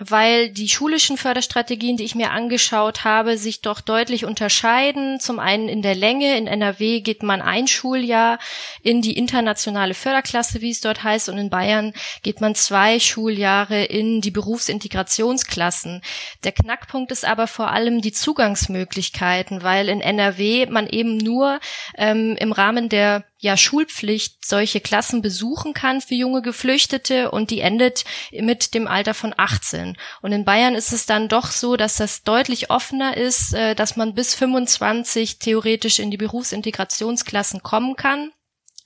weil 0.00 0.50
die 0.50 0.68
schulischen 0.68 1.16
Förderstrategien, 1.16 1.96
die 1.96 2.04
ich 2.04 2.14
mir 2.14 2.30
angeschaut 2.30 3.04
habe, 3.04 3.36
sich 3.36 3.60
doch 3.60 3.80
deutlich 3.80 4.24
unterscheiden. 4.24 5.20
Zum 5.20 5.38
einen 5.38 5.68
in 5.68 5.82
der 5.82 5.94
Länge. 5.94 6.36
In 6.36 6.46
NRW 6.46 7.00
geht 7.00 7.22
man 7.22 7.42
ein 7.42 7.66
Schuljahr 7.66 8.38
in 8.82 9.02
die 9.02 9.16
internationale 9.16 9.94
Förderklasse, 9.94 10.60
wie 10.60 10.70
es 10.70 10.80
dort 10.80 11.02
heißt, 11.02 11.28
und 11.28 11.38
in 11.38 11.50
Bayern 11.50 11.92
geht 12.22 12.40
man 12.40 12.54
zwei 12.54 12.98
Schuljahre 12.98 13.84
in 13.84 14.20
die 14.20 14.30
Berufsintegrationsklassen. 14.30 16.02
Der 16.44 16.52
Knackpunkt 16.52 17.12
ist 17.12 17.24
aber 17.24 17.46
vor 17.46 17.70
allem 17.70 18.00
die 18.00 18.12
Zugangsmöglichkeiten, 18.12 19.62
weil 19.62 19.88
in 19.88 20.00
NRW 20.00 20.66
man 20.66 20.86
eben 20.88 21.16
nur 21.16 21.60
ähm, 21.96 22.36
im 22.38 22.52
Rahmen 22.52 22.88
der 22.88 23.24
ja 23.40 23.56
Schulpflicht 23.56 24.44
solche 24.44 24.80
Klassen 24.80 25.22
besuchen 25.22 25.74
kann 25.74 26.00
für 26.00 26.14
junge 26.14 26.42
Geflüchtete 26.42 27.30
und 27.30 27.50
die 27.50 27.60
endet 27.60 28.04
mit 28.32 28.74
dem 28.74 28.86
Alter 28.86 29.14
von 29.14 29.34
18. 29.36 29.96
Und 30.20 30.32
in 30.32 30.44
Bayern 30.44 30.74
ist 30.74 30.92
es 30.92 31.06
dann 31.06 31.28
doch 31.28 31.50
so, 31.50 31.76
dass 31.76 31.96
das 31.96 32.22
deutlich 32.22 32.70
offener 32.70 33.16
ist, 33.16 33.54
äh, 33.54 33.74
dass 33.74 33.96
man 33.96 34.14
bis 34.14 34.34
25 34.34 35.38
theoretisch 35.38 35.98
in 35.98 36.10
die 36.10 36.18
Berufsintegrationsklassen 36.18 37.62
kommen 37.62 37.96
kann. 37.96 38.30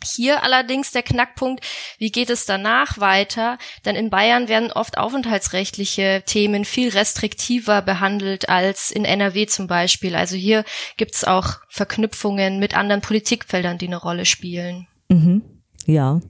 Hier 0.05 0.43
allerdings 0.43 0.93
der 0.93 1.03
Knackpunkt, 1.03 1.65
wie 1.99 2.11
geht 2.11 2.31
es 2.31 2.47
danach 2.47 2.99
weiter? 2.99 3.59
Denn 3.85 3.97
in 3.97 4.11
Bayern 4.11 4.49
werden 4.49 4.73
oft 4.73 4.99
aufenthaltsrechtliche 4.99 6.23
Themen 6.27 6.65
viel 6.65 6.91
restriktiver 6.91 7.83
behandelt 7.83 8.49
als 8.49 8.91
in 8.91 9.05
NRW 9.05 9.47
zum 9.47 9.67
Beispiel. 9.67 10.15
Also 10.15 10.37
hier 10.37 10.65
gibt 10.97 11.15
es 11.15 11.25
auch 11.25 11.59
Verknüpfungen 11.69 12.59
mit 12.59 12.77
anderen 12.77 13.01
Politikfeldern, 13.01 13.79
die 13.79 13.87
eine 13.87 13.97
Rolle 13.97 14.25
spielen. 14.25 14.87
Mhm. 15.09 15.43
Ja. 15.87 16.21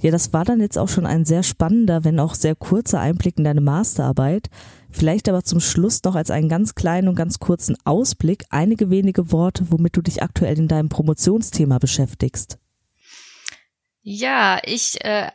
Ja, 0.00 0.10
das 0.10 0.32
war 0.32 0.44
dann 0.44 0.60
jetzt 0.60 0.78
auch 0.78 0.88
schon 0.88 1.06
ein 1.06 1.24
sehr 1.24 1.42
spannender, 1.42 2.04
wenn 2.04 2.20
auch 2.20 2.34
sehr 2.34 2.54
kurzer 2.54 3.00
Einblick 3.00 3.36
in 3.38 3.44
deine 3.44 3.60
Masterarbeit. 3.60 4.48
Vielleicht 4.90 5.28
aber 5.28 5.44
zum 5.44 5.60
Schluss 5.60 6.02
noch 6.04 6.14
als 6.14 6.30
einen 6.30 6.48
ganz 6.48 6.74
kleinen 6.74 7.08
und 7.08 7.14
ganz 7.14 7.38
kurzen 7.38 7.76
Ausblick 7.84 8.44
einige 8.50 8.90
wenige 8.90 9.30
Worte, 9.30 9.66
womit 9.70 9.96
du 9.96 10.02
dich 10.02 10.22
aktuell 10.22 10.58
in 10.58 10.68
deinem 10.68 10.88
Promotionsthema 10.88 11.78
beschäftigst. 11.78 12.58
Ja, 14.02 14.60
ich, 14.64 15.04
äh, 15.04 15.30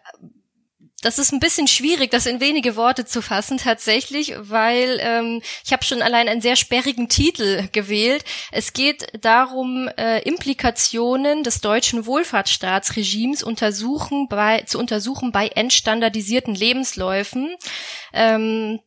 das 1.02 1.20
ist 1.20 1.32
ein 1.32 1.40
bisschen 1.40 1.68
schwierig, 1.68 2.10
das 2.10 2.26
in 2.26 2.40
wenige 2.40 2.76
Worte 2.76 3.06
zu 3.06 3.22
fassen 3.22 3.60
tatsächlich, 3.60 4.34
weil 4.38 4.98
ähm, 5.02 5.42
ich 5.64 5.72
habe 5.72 5.84
schon 5.84 6.02
allein 6.02 6.28
einen 6.28 6.42
sehr 6.42 6.56
sperrigen 6.56 7.10
Titel 7.10 7.68
gewählt. 7.72 8.24
Es 8.52 8.74
geht 8.74 9.06
darum, 9.24 9.88
äh, 9.98 10.22
Implikationen 10.24 11.44
des 11.44 11.62
deutschen 11.62 12.08
Wohlfahrtsstaatsregimes 12.08 13.44
untersuchen 13.44 14.28
bei, 14.30 14.62
zu 14.62 14.80
untersuchen 14.80 15.32
bei 15.32 15.48
entstandardisierten 15.50 16.56
Lebensläufen. 16.56 17.56
Ähm, 18.12 18.80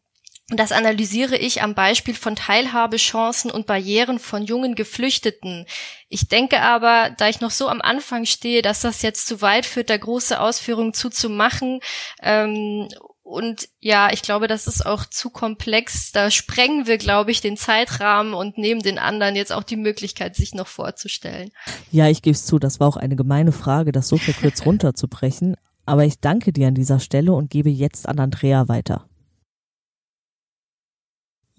das 0.51 0.73
analysiere 0.73 1.37
ich 1.37 1.63
am 1.63 1.75
Beispiel 1.75 2.15
von 2.15 2.35
Teilhabechancen 2.35 3.51
und 3.51 3.67
Barrieren 3.67 4.19
von 4.19 4.43
jungen 4.43 4.75
Geflüchteten. 4.75 5.67
Ich 6.09 6.29
denke 6.29 6.63
aber, 6.63 7.11
da 7.19 7.29
ich 7.29 7.41
noch 7.41 7.51
so 7.51 7.69
am 7.69 7.83
Anfang 7.83 8.25
stehe, 8.25 8.63
dass 8.63 8.81
das 8.81 9.03
jetzt 9.03 9.27
zu 9.27 9.43
weit 9.43 9.67
führt, 9.67 9.91
da 9.91 9.97
große 9.99 10.41
Ausführungen 10.41 10.95
zuzumachen. 10.95 11.81
Ähm, 12.23 12.89
und 13.23 13.69
ja, 13.79 14.11
ich 14.11 14.23
glaube, 14.23 14.49
das 14.49 14.67
ist 14.67 14.87
auch 14.87 15.05
zu 15.05 15.29
komplex. 15.29 16.13
Da 16.13 16.31
sprengen 16.31 16.87
wir, 16.87 16.97
glaube 16.97 17.31
ich, 17.31 17.43
den 17.43 17.59
Zeitrahmen 17.59 18.33
und 18.33 18.57
nehmen 18.57 18.81
den 18.81 18.99
anderen 18.99 19.37
jetzt 19.37 19.53
auch 19.53 19.65
die 19.65 19.77
Möglichkeit, 19.77 20.35
sich 20.35 20.55
noch 20.55 20.67
vorzustellen. 20.67 21.51
Ja, 21.91 22.09
ich 22.09 22.23
gebe 22.23 22.33
es 22.33 22.47
zu, 22.47 22.59
das 22.59 22.81
war 22.81 22.89
auch 22.89 22.97
eine 22.97 23.17
gemeine 23.17 23.53
Frage, 23.53 23.93
das 23.93 24.09
so 24.09 24.17
verkürzt 24.17 24.65
runterzubrechen. 24.67 25.57
Aber 25.85 26.07
ich 26.07 26.21
danke 26.21 26.55
dir 26.55 26.69
an 26.69 26.75
dieser 26.75 27.01
Stelle 27.01 27.35
und 27.35 27.51
gebe 27.51 27.69
jetzt 27.69 28.09
an 28.09 28.19
Andrea 28.19 28.67
weiter. 28.69 29.08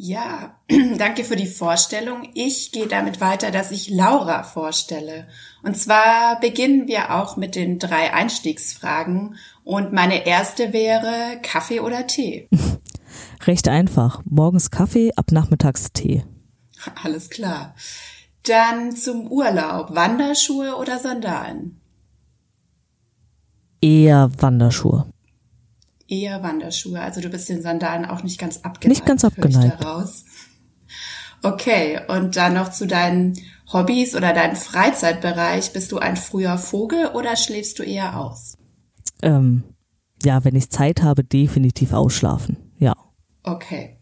Ja, 0.01 0.55
danke 0.97 1.25
für 1.25 1.35
die 1.35 1.45
Vorstellung. 1.45 2.29
Ich 2.33 2.71
gehe 2.71 2.87
damit 2.87 3.19
weiter, 3.19 3.51
dass 3.51 3.69
ich 3.69 3.89
Laura 3.89 4.43
vorstelle. 4.43 5.27
Und 5.61 5.75
zwar 5.75 6.39
beginnen 6.39 6.87
wir 6.87 7.13
auch 7.13 7.35
mit 7.35 7.55
den 7.55 7.79
drei 7.79 8.13
Einstiegsfragen. 8.13 9.35
Und 9.65 9.91
meine 9.91 10.25
erste 10.25 10.71
wäre 10.71 11.41
Kaffee 11.41 11.81
oder 11.81 12.07
Tee? 12.07 12.47
Recht 13.45 13.67
einfach. 13.67 14.21
Morgens 14.23 14.71
Kaffee, 14.71 15.11
ab 15.17 15.33
nachmittags 15.33 15.91
Tee. 15.91 16.23
Alles 17.03 17.29
klar. 17.29 17.75
Dann 18.43 18.93
zum 18.95 19.27
Urlaub. 19.29 19.93
Wanderschuhe 19.93 20.77
oder 20.77 20.97
Sandalen? 20.99 21.81
Eher 23.81 24.31
Wanderschuhe 24.37 25.11
eher 26.09 26.43
Wanderschuhe. 26.43 26.99
Also 26.99 27.21
du 27.21 27.29
bist 27.29 27.49
den 27.49 27.61
Sandalen 27.61 28.05
auch 28.05 28.23
nicht 28.23 28.39
ganz 28.39 28.57
abgeneigt. 28.57 28.99
Nicht 28.99 29.05
ganz 29.05 29.23
abgeneigt. 29.23 29.81
Daraus. 29.81 30.25
Okay, 31.41 31.99
und 32.07 32.35
dann 32.35 32.53
noch 32.53 32.71
zu 32.71 32.85
deinen 32.85 33.39
Hobbys 33.71 34.15
oder 34.15 34.33
deinem 34.33 34.55
Freizeitbereich. 34.55 35.71
Bist 35.73 35.91
du 35.91 35.99
ein 35.99 36.17
früher 36.17 36.57
Vogel 36.57 37.07
oder 37.07 37.35
schläfst 37.35 37.79
du 37.79 37.83
eher 37.83 38.19
aus? 38.19 38.57
Ähm, 39.21 39.63
ja, 40.23 40.43
wenn 40.43 40.55
ich 40.55 40.69
Zeit 40.69 41.01
habe, 41.01 41.23
definitiv 41.23 41.93
ausschlafen. 41.93 42.57
Ja. 42.77 42.95
Okay. 43.43 43.97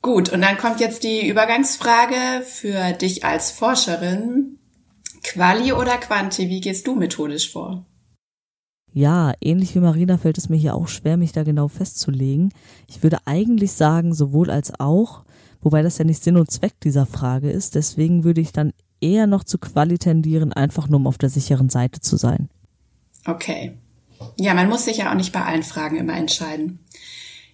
Gut, 0.00 0.30
und 0.30 0.40
dann 0.40 0.56
kommt 0.56 0.80
jetzt 0.80 1.02
die 1.02 1.26
Übergangsfrage 1.28 2.42
für 2.44 2.92
dich 2.92 3.24
als 3.24 3.50
Forscherin. 3.50 4.58
Quali 5.22 5.72
oder 5.72 5.98
Quanti, 5.98 6.48
wie 6.48 6.60
gehst 6.60 6.86
du 6.86 6.94
methodisch 6.94 7.52
vor? 7.52 7.84
Ja, 8.98 9.32
ähnlich 9.40 9.76
wie 9.76 9.78
Marina 9.78 10.18
fällt 10.18 10.38
es 10.38 10.48
mir 10.48 10.56
hier 10.56 10.74
auch 10.74 10.88
schwer, 10.88 11.16
mich 11.16 11.30
da 11.30 11.44
genau 11.44 11.68
festzulegen. 11.68 12.52
Ich 12.88 13.04
würde 13.04 13.18
eigentlich 13.26 13.70
sagen, 13.70 14.12
sowohl 14.12 14.50
als 14.50 14.72
auch, 14.80 15.22
wobei 15.62 15.82
das 15.82 15.98
ja 15.98 16.04
nicht 16.04 16.20
Sinn 16.20 16.36
und 16.36 16.50
Zweck 16.50 16.80
dieser 16.80 17.06
Frage 17.06 17.48
ist. 17.48 17.76
Deswegen 17.76 18.24
würde 18.24 18.40
ich 18.40 18.50
dann 18.50 18.72
eher 19.00 19.28
noch 19.28 19.44
zu 19.44 19.58
Quali 19.58 19.98
tendieren, 19.98 20.52
einfach 20.52 20.88
nur 20.88 20.98
um 20.98 21.06
auf 21.06 21.16
der 21.16 21.30
sicheren 21.30 21.68
Seite 21.68 22.00
zu 22.00 22.16
sein. 22.16 22.48
Okay. 23.24 23.78
Ja, 24.36 24.52
man 24.54 24.68
muss 24.68 24.86
sich 24.86 24.96
ja 24.96 25.12
auch 25.12 25.16
nicht 25.16 25.32
bei 25.32 25.44
allen 25.44 25.62
Fragen 25.62 25.96
immer 25.96 26.16
entscheiden. 26.16 26.80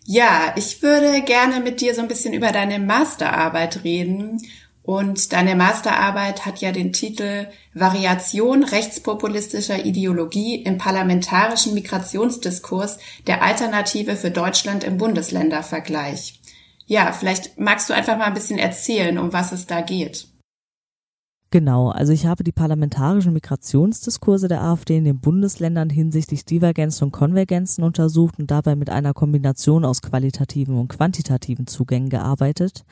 Ja, 0.07 0.55
ich 0.57 0.81
würde 0.81 1.21
gerne 1.27 1.61
mit 1.61 1.83
dir 1.83 1.95
so 1.95 2.01
ein 2.01 2.09
bisschen 2.09 2.33
über 2.33 2.53
deine 2.53 2.79
Masterarbeit 2.79 3.85
reden 3.85 4.41
und 4.85 5.33
deine 5.33 5.57
Masterarbeit 5.57 6.45
hat 6.45 6.61
ja 6.61 6.71
den 6.71 6.93
Titel 6.93 7.47
Variation 7.73 8.63
rechtspopulistischer 8.63 9.83
Ideologie 9.83 10.57
im 10.57 10.77
parlamentarischen 10.77 11.73
Migrationsdiskurs 11.73 12.99
der 13.27 13.43
Alternative 13.43 14.15
für 14.15 14.31
Deutschland 14.31 14.85
im 14.85 14.99
Bundesländervergleich. 14.99 16.39
Ja, 16.85 17.13
vielleicht 17.13 17.59
magst 17.59 17.89
du 17.89 17.95
einfach 17.95 18.19
mal 18.19 18.27
ein 18.27 18.35
bisschen 18.35 18.59
erzählen, 18.59 19.17
um 19.17 19.33
was 19.33 19.53
es 19.53 19.67
da 19.67 19.81
geht. 19.81 20.27
Genau, 21.55 21.91
also 21.91 22.13
ich 22.13 22.27
habe 22.27 22.43
die 22.43 22.51
parlamentarischen 22.51 23.33
Migrationsdiskurse 23.33 24.49
der 24.49 24.65
AfD 24.65 24.97
in 24.97 25.05
den 25.05 25.21
Bundesländern 25.21 25.89
hinsichtlich 25.89 26.45
Divergenzen 26.45 27.05
und 27.05 27.13
Konvergenzen 27.13 27.85
untersucht 27.85 28.41
und 28.41 28.51
dabei 28.51 28.75
mit 28.75 28.91
einer 28.91 29.15
Kombination 29.15 29.85
aus 29.85 30.03
qualitativen 30.03 30.77
und 30.77 30.89
quantitativen 30.89 31.69
Zugängen 31.69 32.09
gearbeitet. 32.09 32.85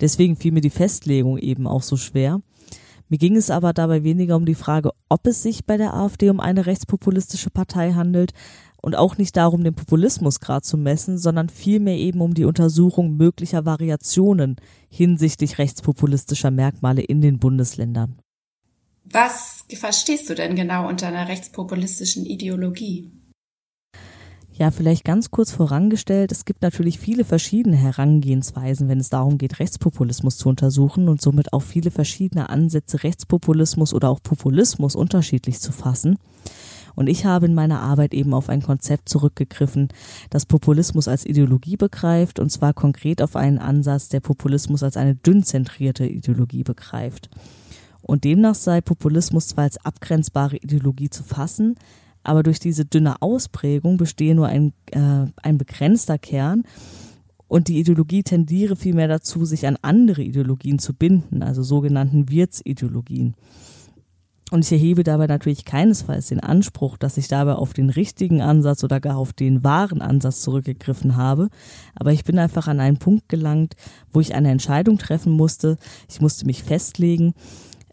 Deswegen 0.00 0.34
fiel 0.34 0.50
mir 0.50 0.60
die 0.60 0.70
Festlegung 0.70 1.38
eben 1.38 1.68
auch 1.68 1.82
so 1.82 1.96
schwer. 1.96 2.40
Mir 3.08 3.18
ging 3.18 3.36
es 3.36 3.48
aber 3.48 3.72
dabei 3.72 4.02
weniger 4.02 4.34
um 4.34 4.44
die 4.44 4.56
Frage, 4.56 4.90
ob 5.08 5.28
es 5.28 5.44
sich 5.44 5.64
bei 5.64 5.76
der 5.76 5.94
AfD 5.94 6.30
um 6.30 6.40
eine 6.40 6.66
rechtspopulistische 6.66 7.50
Partei 7.50 7.92
handelt 7.92 8.32
und 8.82 8.96
auch 8.96 9.18
nicht 9.18 9.36
darum, 9.36 9.64
den 9.64 9.74
Populismusgrad 9.74 10.64
zu 10.64 10.76
messen, 10.76 11.18
sondern 11.18 11.48
vielmehr 11.48 11.96
eben 11.96 12.20
um 12.20 12.34
die 12.34 12.44
Untersuchung 12.44 13.16
möglicher 13.16 13.64
Variationen 13.64 14.56
hinsichtlich 14.88 15.58
rechtspopulistischer 15.58 16.50
Merkmale 16.50 17.02
in 17.02 17.20
den 17.20 17.38
Bundesländern. 17.38 18.16
Was 19.04 19.64
verstehst 19.74 20.30
du 20.30 20.34
denn 20.34 20.54
genau 20.54 20.88
unter 20.88 21.08
einer 21.08 21.28
rechtspopulistischen 21.28 22.26
Ideologie? 22.26 23.10
Ja, 24.60 24.70
vielleicht 24.70 25.04
ganz 25.04 25.30
kurz 25.30 25.52
vorangestellt, 25.52 26.32
es 26.32 26.44
gibt 26.44 26.60
natürlich 26.60 26.98
viele 26.98 27.24
verschiedene 27.24 27.76
Herangehensweisen, 27.76 28.88
wenn 28.88 29.00
es 29.00 29.08
darum 29.08 29.38
geht, 29.38 29.58
Rechtspopulismus 29.58 30.36
zu 30.36 30.50
untersuchen 30.50 31.08
und 31.08 31.22
somit 31.22 31.54
auch 31.54 31.62
viele 31.62 31.90
verschiedene 31.90 32.50
Ansätze, 32.50 33.02
Rechtspopulismus 33.02 33.94
oder 33.94 34.10
auch 34.10 34.22
Populismus 34.22 34.96
unterschiedlich 34.96 35.60
zu 35.60 35.72
fassen. 35.72 36.18
Und 36.94 37.08
ich 37.08 37.24
habe 37.24 37.46
in 37.46 37.54
meiner 37.54 37.80
Arbeit 37.80 38.14
eben 38.14 38.34
auf 38.34 38.48
ein 38.48 38.62
Konzept 38.62 39.08
zurückgegriffen, 39.08 39.88
das 40.30 40.46
Populismus 40.46 41.08
als 41.08 41.26
Ideologie 41.26 41.76
begreift, 41.76 42.38
und 42.38 42.50
zwar 42.50 42.72
konkret 42.72 43.22
auf 43.22 43.36
einen 43.36 43.58
Ansatz, 43.58 44.08
der 44.08 44.20
Populismus 44.20 44.82
als 44.82 44.96
eine 44.96 45.14
dünnzentrierte 45.14 46.06
Ideologie 46.06 46.62
begreift. 46.62 47.30
Und 48.02 48.24
demnach 48.24 48.54
sei 48.54 48.80
Populismus 48.80 49.48
zwar 49.48 49.64
als 49.64 49.84
abgrenzbare 49.84 50.56
Ideologie 50.56 51.10
zu 51.10 51.22
fassen, 51.22 51.76
aber 52.22 52.42
durch 52.42 52.58
diese 52.60 52.84
dünne 52.84 53.22
Ausprägung 53.22 53.96
bestehe 53.96 54.34
nur 54.34 54.46
ein, 54.46 54.72
äh, 54.90 55.26
ein 55.42 55.58
begrenzter 55.58 56.18
Kern 56.18 56.64
und 57.50 57.66
die 57.66 57.80
Ideologie 57.80 58.22
tendiere 58.22 58.76
vielmehr 58.76 59.08
dazu, 59.08 59.44
sich 59.44 59.66
an 59.66 59.76
andere 59.82 60.22
Ideologien 60.22 60.78
zu 60.78 60.94
binden, 60.94 61.42
also 61.42 61.64
sogenannten 61.64 62.30
Wirtsideologien. 62.30 63.34
Und 64.50 64.64
ich 64.64 64.72
erhebe 64.72 65.04
dabei 65.04 65.26
natürlich 65.26 65.64
keinesfalls 65.64 66.26
den 66.28 66.40
Anspruch, 66.40 66.96
dass 66.96 67.16
ich 67.16 67.28
dabei 67.28 67.54
auf 67.54 67.72
den 67.72 67.88
richtigen 67.88 68.42
Ansatz 68.42 68.82
oder 68.82 68.98
gar 68.98 69.16
auf 69.16 69.32
den 69.32 69.62
wahren 69.62 70.02
Ansatz 70.02 70.40
zurückgegriffen 70.42 71.16
habe. 71.16 71.48
Aber 71.94 72.12
ich 72.12 72.24
bin 72.24 72.38
einfach 72.38 72.66
an 72.66 72.80
einen 72.80 72.98
Punkt 72.98 73.28
gelangt, 73.28 73.76
wo 74.12 74.20
ich 74.20 74.34
eine 74.34 74.50
Entscheidung 74.50 74.98
treffen 74.98 75.32
musste. 75.32 75.76
Ich 76.08 76.20
musste 76.20 76.46
mich 76.46 76.64
festlegen 76.64 77.34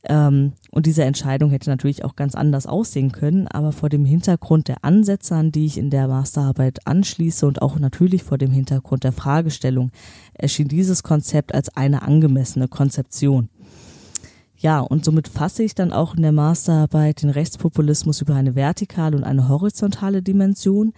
ähm, 0.10 0.54
und 0.72 0.86
diese 0.86 1.04
Entscheidung 1.04 1.50
hätte 1.50 1.70
natürlich 1.70 2.06
auch 2.06 2.16
ganz 2.16 2.34
anders 2.34 2.66
aussehen 2.66 3.12
können, 3.12 3.48
aber 3.48 3.72
vor 3.72 3.90
dem 3.90 4.06
Hintergrund 4.06 4.70
der 4.70 4.84
Ansätze, 4.84 5.36
an 5.36 5.52
die 5.52 5.66
ich 5.66 5.78
in 5.78 5.90
der 5.90 6.08
Masterarbeit 6.08 6.88
anschließe 6.88 7.46
und 7.46 7.62
auch 7.62 7.78
natürlich 7.78 8.24
vor 8.24 8.38
dem 8.38 8.52
Hintergrund 8.52 9.04
der 9.04 9.12
Fragestellung, 9.12 9.92
erschien 10.34 10.70
dieses 10.70 11.04
Konzept 11.04 11.54
als 11.54 11.76
eine 11.76 12.04
angemessene 12.04 12.68
Konzeption. 12.68 13.50
Ja, 14.60 14.80
und 14.80 15.06
somit 15.06 15.28
fasse 15.28 15.62
ich 15.64 15.76
dann 15.76 15.94
auch 15.94 16.16
in 16.16 16.24
der 16.24 16.32
Masterarbeit 16.32 17.22
den 17.22 17.30
Rechtspopulismus 17.30 18.22
über 18.22 18.34
eine 18.34 18.56
vertikale 18.56 19.16
und 19.16 19.24
eine 19.24 19.50
horizontale 19.50 20.24
Dimension. 20.24 20.94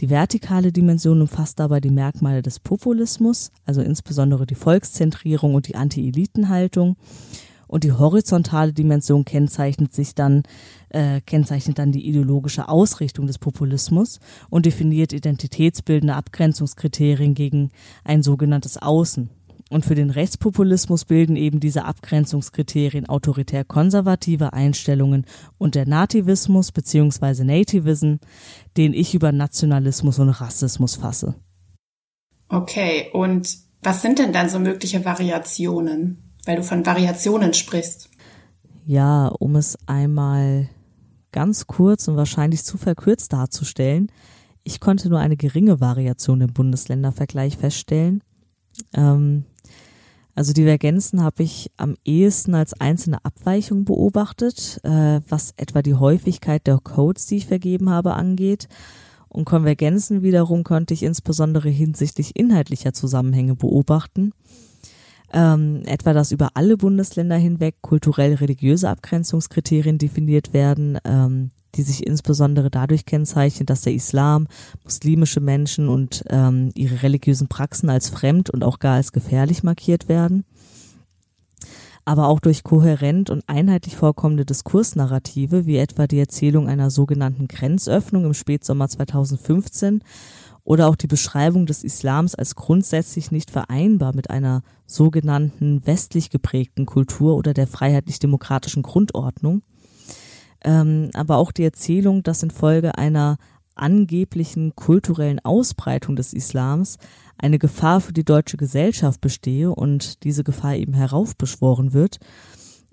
Die 0.00 0.10
vertikale 0.10 0.70
Dimension 0.70 1.22
umfasst 1.22 1.60
dabei 1.60 1.80
die 1.80 1.90
Merkmale 1.90 2.42
des 2.42 2.60
Populismus, 2.60 3.52
also 3.64 3.80
insbesondere 3.80 4.44
die 4.44 4.54
Volkszentrierung 4.54 5.54
und 5.54 5.68
die 5.68 5.76
Anti-Eliten-Haltung. 5.76 6.96
Und 7.68 7.84
die 7.84 7.92
horizontale 7.92 8.74
Dimension 8.74 9.24
kennzeichnet 9.24 9.94
sich 9.94 10.14
dann, 10.14 10.42
äh, 10.90 11.22
kennzeichnet 11.22 11.78
dann 11.78 11.90
die 11.90 12.06
ideologische 12.06 12.68
Ausrichtung 12.68 13.26
des 13.26 13.38
Populismus 13.38 14.20
und 14.50 14.66
definiert 14.66 15.14
identitätsbildende 15.14 16.14
Abgrenzungskriterien 16.14 17.34
gegen 17.34 17.70
ein 18.04 18.22
sogenanntes 18.22 18.76
Außen. 18.76 19.30
Und 19.70 19.84
für 19.84 19.94
den 19.94 20.10
Rechtspopulismus 20.10 21.04
bilden 21.04 21.36
eben 21.36 21.58
diese 21.58 21.84
Abgrenzungskriterien 21.84 23.08
autoritär-konservative 23.08 24.52
Einstellungen 24.52 25.24
und 25.58 25.74
der 25.74 25.88
Nativismus 25.88 26.70
bzw. 26.70 27.44
Nativism, 27.44 28.16
den 28.76 28.92
ich 28.92 29.14
über 29.14 29.32
Nationalismus 29.32 30.18
und 30.18 30.28
Rassismus 30.28 30.96
fasse. 30.96 31.34
Okay, 32.48 33.08
und 33.12 33.56
was 33.82 34.02
sind 34.02 34.18
denn 34.18 34.32
dann 34.32 34.48
so 34.48 34.58
mögliche 34.58 35.04
Variationen, 35.04 36.34
weil 36.44 36.56
du 36.56 36.62
von 36.62 36.84
Variationen 36.84 37.54
sprichst? 37.54 38.10
Ja, 38.86 39.28
um 39.28 39.56
es 39.56 39.78
einmal 39.86 40.68
ganz 41.32 41.66
kurz 41.66 42.06
und 42.06 42.16
wahrscheinlich 42.16 42.64
zu 42.64 42.76
verkürzt 42.76 43.32
darzustellen, 43.32 44.12
ich 44.62 44.80
konnte 44.80 45.08
nur 45.08 45.18
eine 45.18 45.36
geringe 45.36 45.80
Variation 45.80 46.40
im 46.40 46.52
Bundesländervergleich 46.52 47.56
feststellen. 47.58 48.22
Ähm, 48.94 49.44
also 50.34 50.52
Divergenzen 50.52 51.22
habe 51.22 51.44
ich 51.44 51.70
am 51.76 51.96
ehesten 52.04 52.54
als 52.54 52.78
einzelne 52.80 53.24
Abweichung 53.24 53.84
beobachtet, 53.84 54.80
äh, 54.82 55.20
was 55.28 55.54
etwa 55.56 55.80
die 55.80 55.94
Häufigkeit 55.94 56.66
der 56.66 56.78
Codes, 56.78 57.26
die 57.26 57.36
ich 57.36 57.46
vergeben 57.46 57.88
habe, 57.90 58.14
angeht. 58.14 58.68
Und 59.28 59.44
Konvergenzen 59.44 60.22
wiederum 60.22 60.64
konnte 60.64 60.94
ich 60.94 61.02
insbesondere 61.02 61.68
hinsichtlich 61.68 62.36
inhaltlicher 62.36 62.92
Zusammenhänge 62.92 63.54
beobachten. 63.54 64.32
Ähm, 65.32 65.82
etwa, 65.86 66.12
dass 66.12 66.30
über 66.30 66.50
alle 66.54 66.76
Bundesländer 66.76 67.36
hinweg 67.36 67.76
kulturell-religiöse 67.80 68.88
Abgrenzungskriterien 68.88 69.98
definiert 69.98 70.52
werden, 70.52 70.98
ähm, 71.04 71.50
die 71.74 71.82
sich 71.82 72.06
insbesondere 72.06 72.70
dadurch 72.70 73.04
kennzeichnen, 73.04 73.66
dass 73.66 73.82
der 73.82 73.94
Islam 73.94 74.46
muslimische 74.82 75.40
Menschen 75.40 75.88
und 75.88 76.24
ähm, 76.28 76.70
ihre 76.74 77.02
religiösen 77.02 77.48
Praxen 77.48 77.90
als 77.90 78.08
fremd 78.08 78.50
und 78.50 78.64
auch 78.64 78.78
gar 78.78 78.94
als 78.94 79.12
gefährlich 79.12 79.62
markiert 79.62 80.08
werden. 80.08 80.44
Aber 82.04 82.28
auch 82.28 82.40
durch 82.40 82.64
kohärent 82.64 83.30
und 83.30 83.42
einheitlich 83.46 83.96
vorkommende 83.96 84.44
Diskursnarrative, 84.44 85.64
wie 85.64 85.78
etwa 85.78 86.06
die 86.06 86.18
Erzählung 86.18 86.68
einer 86.68 86.90
sogenannten 86.90 87.48
Grenzöffnung 87.48 88.26
im 88.26 88.34
Spätsommer 88.34 88.88
2015 88.88 90.02
oder 90.64 90.88
auch 90.88 90.96
die 90.96 91.06
Beschreibung 91.06 91.66
des 91.66 91.84
Islams 91.84 92.34
als 92.34 92.54
grundsätzlich 92.54 93.30
nicht 93.30 93.50
vereinbar 93.50 94.14
mit 94.14 94.30
einer 94.30 94.62
sogenannten 94.86 95.86
westlich 95.86 96.30
geprägten 96.30 96.86
Kultur 96.86 97.36
oder 97.36 97.54
der 97.54 97.66
freiheitlich-demokratischen 97.66 98.82
Grundordnung 98.82 99.62
ähm, 100.64 101.10
aber 101.14 101.36
auch 101.36 101.52
die 101.52 101.64
Erzählung, 101.64 102.22
dass 102.22 102.42
infolge 102.42 102.98
einer 102.98 103.36
angeblichen 103.74 104.74
kulturellen 104.74 105.40
Ausbreitung 105.40 106.16
des 106.16 106.32
Islams 106.32 106.98
eine 107.38 107.58
Gefahr 107.58 108.00
für 108.00 108.12
die 108.12 108.24
deutsche 108.24 108.56
Gesellschaft 108.56 109.20
bestehe 109.20 109.70
und 109.70 110.22
diese 110.24 110.44
Gefahr 110.44 110.76
eben 110.76 110.94
heraufbeschworen 110.94 111.92
wird. 111.92 112.18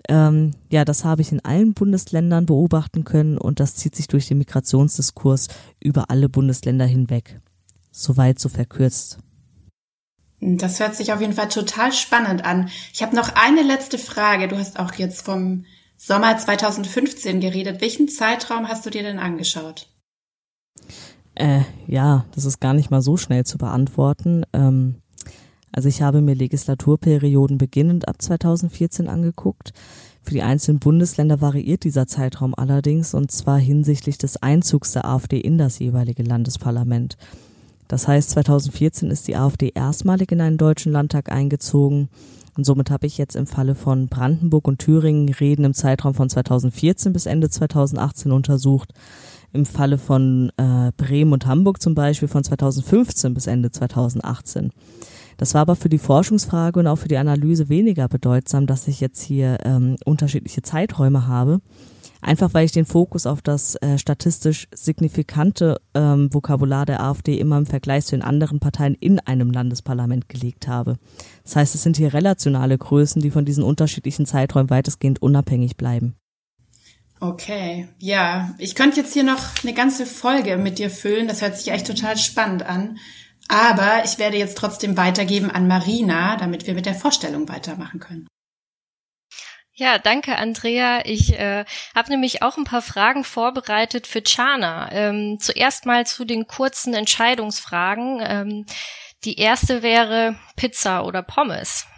Ähm, 0.08 0.50
ja, 0.70 0.84
das 0.84 1.04
habe 1.04 1.22
ich 1.22 1.30
in 1.30 1.44
allen 1.44 1.74
Bundesländern 1.74 2.46
beobachten 2.46 3.04
können 3.04 3.38
und 3.38 3.60
das 3.60 3.76
zieht 3.76 3.94
sich 3.94 4.08
durch 4.08 4.26
den 4.26 4.38
Migrationsdiskurs 4.38 5.48
über 5.78 6.10
alle 6.10 6.28
Bundesländer 6.28 6.86
hinweg. 6.86 7.40
Soweit 7.92 8.40
so 8.40 8.48
verkürzt. 8.48 9.18
Das 10.40 10.80
hört 10.80 10.96
sich 10.96 11.12
auf 11.12 11.20
jeden 11.20 11.34
Fall 11.34 11.48
total 11.48 11.92
spannend 11.92 12.44
an. 12.44 12.68
Ich 12.92 13.02
habe 13.02 13.14
noch 13.14 13.36
eine 13.36 13.62
letzte 13.62 13.96
Frage. 13.96 14.48
Du 14.48 14.58
hast 14.58 14.76
auch 14.76 14.94
jetzt 14.94 15.24
vom 15.24 15.66
Sommer 16.04 16.36
2015 16.36 17.38
geredet. 17.38 17.80
Welchen 17.80 18.08
Zeitraum 18.08 18.66
hast 18.66 18.84
du 18.84 18.90
dir 18.90 19.04
denn 19.04 19.20
angeschaut? 19.20 19.86
Äh, 21.36 21.60
ja, 21.86 22.24
das 22.34 22.44
ist 22.44 22.60
gar 22.60 22.74
nicht 22.74 22.90
mal 22.90 23.02
so 23.02 23.16
schnell 23.16 23.46
zu 23.46 23.56
beantworten. 23.56 24.42
Ähm, 24.52 24.96
also 25.70 25.88
ich 25.88 26.02
habe 26.02 26.20
mir 26.20 26.34
Legislaturperioden 26.34 27.56
beginnend 27.56 28.08
ab 28.08 28.20
2014 28.20 29.06
angeguckt. 29.06 29.72
Für 30.24 30.32
die 30.34 30.42
einzelnen 30.42 30.80
Bundesländer 30.80 31.40
variiert 31.40 31.84
dieser 31.84 32.08
Zeitraum 32.08 32.52
allerdings 32.56 33.14
und 33.14 33.30
zwar 33.30 33.60
hinsichtlich 33.60 34.18
des 34.18 34.42
Einzugs 34.42 34.90
der 34.90 35.04
AfD 35.04 35.38
in 35.38 35.56
das 35.56 35.78
jeweilige 35.78 36.24
Landesparlament. 36.24 37.16
Das 37.86 38.08
heißt, 38.08 38.30
2014 38.30 39.08
ist 39.12 39.28
die 39.28 39.36
AfD 39.36 39.70
erstmalig 39.72 40.32
in 40.32 40.40
einen 40.40 40.58
deutschen 40.58 40.90
Landtag 40.90 41.30
eingezogen 41.30 42.08
und 42.56 42.64
somit 42.64 42.90
habe 42.90 43.06
ich 43.06 43.18
jetzt 43.18 43.34
im 43.34 43.46
Falle 43.46 43.74
von 43.74 44.08
Brandenburg 44.08 44.68
und 44.68 44.78
Thüringen 44.78 45.28
Reden 45.28 45.64
im 45.64 45.74
Zeitraum 45.74 46.14
von 46.14 46.28
2014 46.28 47.12
bis 47.12 47.26
Ende 47.26 47.48
2018 47.48 48.30
untersucht. 48.30 48.92
Im 49.54 49.66
Falle 49.66 49.98
von 49.98 50.50
äh, 50.56 50.92
Bremen 50.96 51.32
und 51.32 51.46
Hamburg 51.46 51.80
zum 51.80 51.94
Beispiel 51.94 52.28
von 52.28 52.44
2015 52.44 53.34
bis 53.34 53.46
Ende 53.46 53.70
2018. 53.70 54.70
Das 55.36 55.54
war 55.54 55.62
aber 55.62 55.76
für 55.76 55.88
die 55.88 55.98
Forschungsfrage 55.98 56.80
und 56.80 56.86
auch 56.86 56.96
für 56.96 57.08
die 57.08 57.16
Analyse 57.16 57.68
weniger 57.68 58.08
bedeutsam, 58.08 58.66
dass 58.66 58.88
ich 58.88 59.00
jetzt 59.00 59.22
hier 59.22 59.58
ähm, 59.64 59.96
unterschiedliche 60.04 60.62
Zeiträume 60.62 61.26
habe. 61.26 61.60
Einfach 62.22 62.54
weil 62.54 62.64
ich 62.64 62.72
den 62.72 62.86
Fokus 62.86 63.26
auf 63.26 63.42
das 63.42 63.74
äh, 63.76 63.98
statistisch 63.98 64.68
signifikante 64.72 65.80
ähm, 65.92 66.32
Vokabular 66.32 66.86
der 66.86 67.02
AfD 67.02 67.36
immer 67.36 67.58
im 67.58 67.66
Vergleich 67.66 68.06
zu 68.06 68.16
den 68.16 68.22
anderen 68.22 68.60
Parteien 68.60 68.94
in 68.94 69.18
einem 69.18 69.50
Landesparlament 69.50 70.28
gelegt 70.28 70.68
habe. 70.68 70.98
Das 71.42 71.56
heißt, 71.56 71.74
es 71.74 71.82
sind 71.82 71.96
hier 71.96 72.14
relationale 72.14 72.78
Größen, 72.78 73.20
die 73.20 73.32
von 73.32 73.44
diesen 73.44 73.64
unterschiedlichen 73.64 74.24
Zeiträumen 74.24 74.70
weitestgehend 74.70 75.20
unabhängig 75.20 75.76
bleiben. 75.76 76.14
Okay, 77.18 77.88
ja, 77.98 78.54
ich 78.58 78.76
könnte 78.76 79.00
jetzt 79.00 79.14
hier 79.14 79.24
noch 79.24 79.40
eine 79.62 79.74
ganze 79.74 80.06
Folge 80.06 80.56
mit 80.56 80.78
dir 80.78 80.90
füllen. 80.90 81.26
Das 81.26 81.42
hört 81.42 81.56
sich 81.56 81.72
echt 81.72 81.88
total 81.88 82.16
spannend 82.16 82.64
an. 82.64 82.98
Aber 83.48 84.04
ich 84.04 84.18
werde 84.18 84.38
jetzt 84.38 84.56
trotzdem 84.56 84.96
weitergeben 84.96 85.50
an 85.50 85.66
Marina, 85.66 86.36
damit 86.36 86.66
wir 86.66 86.74
mit 86.74 86.86
der 86.86 86.94
Vorstellung 86.94 87.48
weitermachen 87.48 88.00
können. 88.00 88.28
Ja, 89.82 89.98
danke, 89.98 90.38
Andrea. 90.38 91.00
Ich 91.06 91.36
äh, 91.36 91.64
habe 91.92 92.10
nämlich 92.10 92.40
auch 92.40 92.56
ein 92.56 92.62
paar 92.62 92.82
Fragen 92.82 93.24
vorbereitet 93.24 94.06
für 94.06 94.22
Chana. 94.22 94.88
Ähm, 94.92 95.38
zuerst 95.40 95.86
mal 95.86 96.06
zu 96.06 96.24
den 96.24 96.46
kurzen 96.46 96.94
Entscheidungsfragen. 96.94 98.20
Ähm, 98.22 98.66
die 99.24 99.40
erste 99.40 99.82
wäre 99.82 100.36
Pizza 100.54 101.04
oder 101.04 101.22
Pommes. 101.22 101.88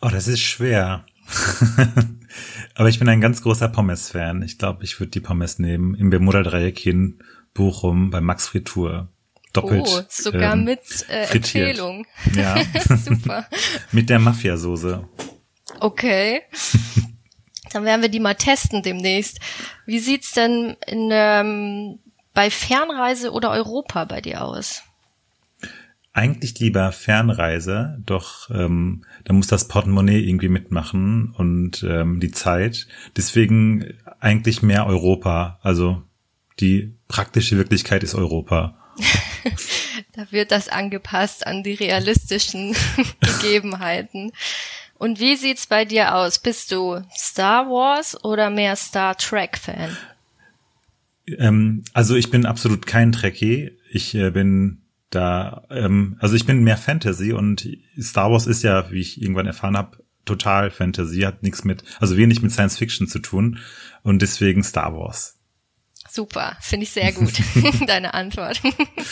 Oh, 0.00 0.08
das 0.08 0.28
ist 0.28 0.40
schwer. 0.40 1.04
Aber 2.74 2.88
ich 2.88 2.98
bin 2.98 3.10
ein 3.10 3.20
ganz 3.20 3.42
großer 3.42 3.68
Pommes-Fan. 3.68 4.40
Ich 4.40 4.56
glaube, 4.56 4.82
ich 4.82 4.98
würde 4.98 5.10
die 5.10 5.20
Pommes 5.20 5.58
nehmen 5.58 5.94
im 5.94 6.08
Bermuda-Dreieck 6.08 6.86
in 6.86 7.22
Bochum 7.52 8.08
bei 8.08 8.22
Max 8.22 8.48
Fritur. 8.48 9.12
Doppelt. 9.52 9.84
Oh, 9.86 10.00
sogar 10.08 10.54
ähm, 10.54 10.64
mit 10.64 10.80
äh, 11.10 11.26
Empfehlung. 11.26 12.06
Ja. 12.34 12.56
Super. 12.96 13.46
mit 13.92 14.08
der 14.08 14.20
Mafiasoße. 14.20 15.06
Okay. 15.80 16.42
Dann 17.72 17.84
werden 17.84 18.02
wir 18.02 18.08
die 18.08 18.20
mal 18.20 18.34
testen 18.34 18.82
demnächst. 18.82 19.38
Wie 19.84 19.98
sieht's 19.98 20.32
denn 20.32 20.76
in, 20.86 21.10
ähm, 21.12 21.98
bei 22.32 22.50
Fernreise 22.50 23.32
oder 23.32 23.50
Europa 23.50 24.04
bei 24.04 24.20
dir 24.20 24.44
aus? 24.44 24.82
Eigentlich 26.12 26.58
lieber 26.60 26.92
Fernreise, 26.92 27.98
doch 28.06 28.48
ähm, 28.50 29.04
da 29.24 29.34
muss 29.34 29.48
das 29.48 29.68
Portemonnaie 29.68 30.26
irgendwie 30.26 30.48
mitmachen 30.48 31.34
und 31.36 31.82
ähm, 31.82 32.20
die 32.20 32.30
Zeit. 32.30 32.86
Deswegen 33.16 33.92
eigentlich 34.18 34.62
mehr 34.62 34.86
Europa. 34.86 35.58
Also 35.62 36.02
die 36.58 36.94
praktische 37.08 37.58
Wirklichkeit 37.58 38.02
ist 38.02 38.14
Europa. 38.14 38.78
da 40.14 40.30
wird 40.30 40.52
das 40.52 40.68
angepasst 40.68 41.46
an 41.46 41.62
die 41.62 41.74
realistischen 41.74 42.74
Gegebenheiten. 43.20 44.32
Und 44.98 45.20
wie 45.20 45.36
sieht's 45.36 45.66
bei 45.66 45.84
dir 45.84 46.14
aus? 46.14 46.38
Bist 46.38 46.72
du 46.72 47.02
Star 47.14 47.66
Wars 47.66 48.22
oder 48.24 48.50
mehr 48.50 48.76
Star 48.76 49.16
Trek 49.16 49.58
Fan? 49.58 49.96
Ähm, 51.38 51.84
also 51.92 52.14
ich 52.14 52.30
bin 52.30 52.46
absolut 52.46 52.86
kein 52.86 53.12
Trekkie. 53.12 53.72
Ich 53.90 54.14
äh, 54.14 54.30
bin 54.30 54.82
da, 55.10 55.64
ähm, 55.70 56.16
also 56.20 56.34
ich 56.34 56.46
bin 56.46 56.64
mehr 56.64 56.76
Fantasy 56.76 57.32
und 57.32 57.68
Star 58.00 58.30
Wars 58.30 58.46
ist 58.46 58.62
ja, 58.62 58.90
wie 58.90 59.00
ich 59.00 59.20
irgendwann 59.20 59.46
erfahren 59.46 59.76
habe, 59.76 59.98
total 60.24 60.70
Fantasy, 60.70 61.20
hat 61.20 61.42
nichts 61.42 61.64
mit, 61.64 61.84
also 62.00 62.16
wenig 62.16 62.42
mit 62.42 62.52
Science 62.52 62.76
Fiction 62.78 63.06
zu 63.06 63.20
tun 63.20 63.58
und 64.02 64.22
deswegen 64.22 64.62
Star 64.62 64.94
Wars. 64.94 65.35
Super, 66.16 66.56
finde 66.62 66.84
ich 66.84 66.92
sehr 66.92 67.12
gut, 67.12 67.34
deine 67.86 68.14
Antwort. 68.14 68.62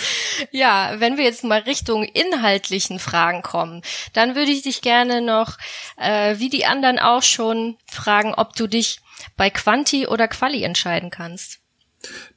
ja, 0.52 0.94
wenn 1.00 1.18
wir 1.18 1.24
jetzt 1.24 1.44
mal 1.44 1.60
Richtung 1.60 2.02
inhaltlichen 2.02 2.98
Fragen 2.98 3.42
kommen, 3.42 3.82
dann 4.14 4.34
würde 4.34 4.50
ich 4.50 4.62
dich 4.62 4.80
gerne 4.80 5.20
noch, 5.20 5.58
äh, 5.98 6.38
wie 6.38 6.48
die 6.48 6.64
anderen 6.64 6.98
auch 6.98 7.22
schon, 7.22 7.76
fragen, 7.86 8.32
ob 8.32 8.56
du 8.56 8.66
dich 8.66 9.00
bei 9.36 9.50
Quanti 9.50 10.06
oder 10.06 10.28
Quali 10.28 10.62
entscheiden 10.62 11.10
kannst. 11.10 11.58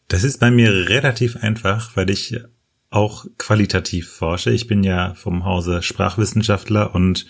Das 0.10 0.26
ist 0.26 0.42
bei 0.42 0.52
mir 0.52 0.90
relativ 0.90 1.38
einfach, 1.38 1.96
weil 1.96 2.10
ich 2.10 2.36
auch 2.90 3.26
qualitativ 3.38 4.10
forsche. 4.10 4.52
Ich 4.52 4.68
bin 4.68 4.84
ja 4.84 5.14
vom 5.14 5.46
Hause 5.46 5.82
Sprachwissenschaftler 5.82 6.94
und 6.94 7.26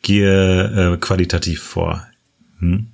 gehe 0.00 0.94
äh, 0.94 0.96
qualitativ 0.96 1.62
vor. 1.62 2.06
Hm? 2.60 2.92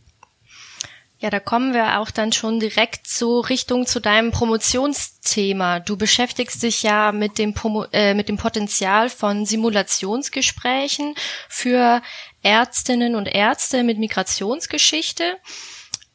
Ja, 1.25 1.31
da 1.31 1.41
kommen 1.41 1.73
wir 1.73 2.01
auch 2.01 2.11
dann 2.11 2.33
schon 2.33 2.61
direkt 2.61 3.09
so 3.09 3.41
Richtung 3.41 3.87
zu 3.87 3.99
deinem 3.99 4.31
Promotionsthema. 4.31 5.81
Du 5.81 5.97
beschäftigst 5.97 6.63
dich 6.63 6.83
ja 6.83 7.13
mit 7.13 7.39
dem, 7.39 7.55
äh, 7.93 8.13
mit 8.13 8.29
dem 8.29 8.37
Potenzial 8.37 9.09
von 9.09 9.47
Simulationsgesprächen 9.47 11.15
für 11.49 12.03
Ärztinnen 12.43 13.15
und 13.15 13.25
Ärzte 13.25 13.85
mit 13.85 13.99
Migrationsgeschichte. 13.99 15.39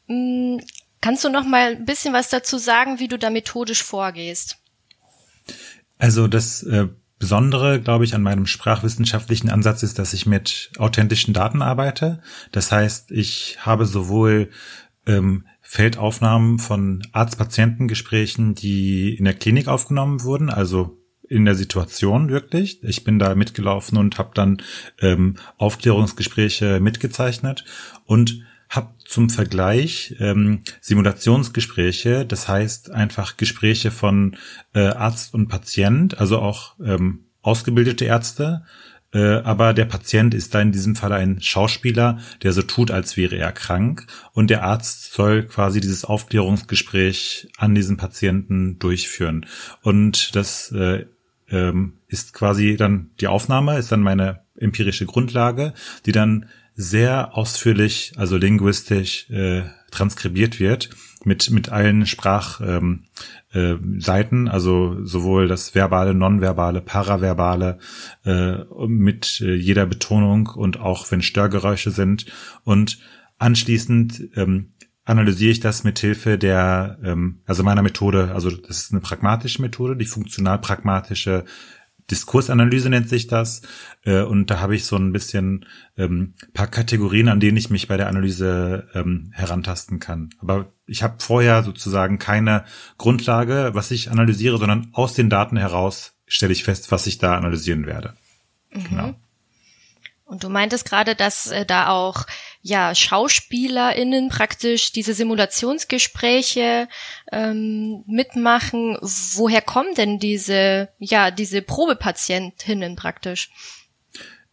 Hm, 0.06 0.60
kannst 1.00 1.24
du 1.24 1.28
noch 1.28 1.44
mal 1.44 1.72
ein 1.72 1.84
bisschen 1.84 2.14
was 2.14 2.28
dazu 2.28 2.56
sagen, 2.56 3.00
wie 3.00 3.08
du 3.08 3.18
da 3.18 3.30
methodisch 3.30 3.82
vorgehst? 3.82 4.58
Also 5.98 6.28
das 6.28 6.62
äh, 6.62 6.86
Besondere, 7.18 7.80
glaube 7.80 8.04
ich, 8.04 8.14
an 8.14 8.22
meinem 8.22 8.46
sprachwissenschaftlichen 8.46 9.50
Ansatz 9.50 9.82
ist, 9.82 9.98
dass 9.98 10.14
ich 10.14 10.24
mit 10.24 10.70
authentischen 10.78 11.34
Daten 11.34 11.62
arbeite. 11.62 12.22
Das 12.52 12.70
heißt, 12.70 13.10
ich 13.10 13.58
habe 13.60 13.86
sowohl 13.86 14.50
ähm, 15.10 15.46
Feldaufnahmen 15.60 16.58
von 16.58 17.02
Arzt-Patientengesprächen, 17.12 18.54
die 18.54 19.14
in 19.14 19.24
der 19.24 19.34
Klinik 19.34 19.68
aufgenommen 19.68 20.22
wurden, 20.22 20.50
also 20.50 20.98
in 21.28 21.44
der 21.44 21.54
Situation 21.54 22.28
wirklich. 22.28 22.82
Ich 22.82 23.04
bin 23.04 23.18
da 23.18 23.34
mitgelaufen 23.34 23.98
und 23.98 24.18
habe 24.18 24.30
dann 24.34 24.62
ähm, 25.00 25.36
Aufklärungsgespräche 25.58 26.80
mitgezeichnet 26.80 27.64
und 28.04 28.42
habe 28.68 28.94
zum 29.04 29.30
Vergleich 29.30 30.16
ähm, 30.20 30.62
Simulationsgespräche, 30.80 32.24
das 32.24 32.48
heißt 32.48 32.92
einfach 32.92 33.36
Gespräche 33.36 33.90
von 33.90 34.36
äh, 34.74 34.86
Arzt 34.88 35.34
und 35.34 35.48
Patient, 35.48 36.18
also 36.18 36.38
auch 36.38 36.76
ähm, 36.84 37.26
ausgebildete 37.42 38.04
Ärzte 38.04 38.62
äh, 39.12 39.40
aber 39.40 39.74
der 39.74 39.86
Patient 39.86 40.34
ist 40.34 40.54
da 40.54 40.60
in 40.60 40.72
diesem 40.72 40.94
Fall 40.94 41.12
ein 41.12 41.40
Schauspieler, 41.40 42.18
der 42.42 42.52
so 42.52 42.62
tut, 42.62 42.90
als 42.90 43.16
wäre 43.16 43.36
er 43.36 43.52
krank 43.52 44.06
und 44.32 44.50
der 44.50 44.62
Arzt 44.62 45.12
soll 45.12 45.44
quasi 45.44 45.80
dieses 45.80 46.04
Aufklärungsgespräch 46.04 47.48
an 47.56 47.74
diesem 47.74 47.96
Patienten 47.96 48.78
durchführen. 48.78 49.46
Und 49.82 50.36
das 50.36 50.70
äh, 50.72 51.06
ähm, 51.50 51.94
ist 52.06 52.34
quasi 52.34 52.76
dann 52.76 53.10
die 53.20 53.26
Aufnahme, 53.26 53.78
ist 53.78 53.90
dann 53.90 54.02
meine 54.02 54.40
empirische 54.56 55.06
Grundlage, 55.06 55.74
die 56.06 56.12
dann 56.12 56.46
sehr 56.76 57.36
ausführlich, 57.36 58.12
also 58.16 58.36
linguistisch 58.36 59.28
äh, 59.30 59.62
transkribiert 59.90 60.60
wird 60.60 60.90
mit 61.24 61.50
mit 61.50 61.68
allen 61.68 62.06
Sprachseiten, 62.06 62.76
ähm, 62.76 63.04
äh, 63.52 63.76
also 64.48 65.04
sowohl 65.04 65.48
das 65.48 65.74
verbale, 65.74 66.14
nonverbale, 66.14 66.80
paraverbale, 66.80 67.78
äh, 68.24 68.58
mit 68.86 69.40
äh, 69.40 69.54
jeder 69.54 69.86
Betonung 69.86 70.46
und 70.48 70.80
auch 70.80 71.10
wenn 71.10 71.22
Störgeräusche 71.22 71.90
sind. 71.90 72.26
Und 72.64 72.98
anschließend 73.38 74.30
ähm, 74.36 74.72
analysiere 75.04 75.50
ich 75.50 75.60
das 75.60 75.84
mit 75.84 75.98
Hilfe 75.98 76.38
der, 76.38 76.98
ähm, 77.02 77.40
also 77.46 77.62
meiner 77.62 77.82
Methode, 77.82 78.32
also 78.32 78.50
das 78.50 78.78
ist 78.78 78.92
eine 78.92 79.00
pragmatische 79.00 79.60
Methode, 79.62 79.96
die 79.96 80.04
funktional-pragmatische 80.04 81.44
Diskursanalyse 82.10 82.90
nennt 82.90 83.08
sich 83.08 83.26
das. 83.26 83.62
Äh, 84.04 84.22
und 84.22 84.50
da 84.50 84.60
habe 84.60 84.74
ich 84.74 84.84
so 84.84 84.96
ein 84.96 85.12
bisschen 85.12 85.66
ähm, 85.96 86.34
paar 86.52 86.66
Kategorien, 86.66 87.28
an 87.28 87.40
denen 87.40 87.56
ich 87.56 87.70
mich 87.70 87.88
bei 87.88 87.96
der 87.96 88.08
Analyse 88.08 88.88
ähm, 88.94 89.32
herantasten 89.34 90.00
kann. 90.00 90.30
Aber 90.38 90.72
ich 90.86 91.02
habe 91.02 91.16
vorher 91.18 91.62
sozusagen 91.62 92.18
keine 92.18 92.64
Grundlage, 92.98 93.70
was 93.72 93.90
ich 93.90 94.10
analysiere, 94.10 94.58
sondern 94.58 94.90
aus 94.92 95.14
den 95.14 95.30
Daten 95.30 95.56
heraus 95.56 96.18
stelle 96.26 96.52
ich 96.52 96.64
fest, 96.64 96.92
was 96.92 97.06
ich 97.06 97.18
da 97.18 97.36
analysieren 97.36 97.86
werde. 97.86 98.14
Mhm. 98.72 98.84
Genau. 98.84 99.14
Und 100.24 100.44
du 100.44 100.48
meintest 100.48 100.84
gerade, 100.84 101.16
dass 101.16 101.50
äh, 101.50 101.66
da 101.66 101.88
auch 101.88 102.24
ja 102.62 102.94
SchauspielerInnen 102.94 104.28
praktisch 104.28 104.92
diese 104.92 105.14
Simulationsgespräche 105.14 106.88
ähm, 107.32 108.04
mitmachen. 108.06 108.96
Woher 109.00 109.62
kommen 109.62 109.94
denn 109.94 110.18
diese 110.18 110.90
ja 110.98 111.30
diese 111.30 111.62
Probepatientinnen 111.62 112.96
praktisch? 112.96 113.50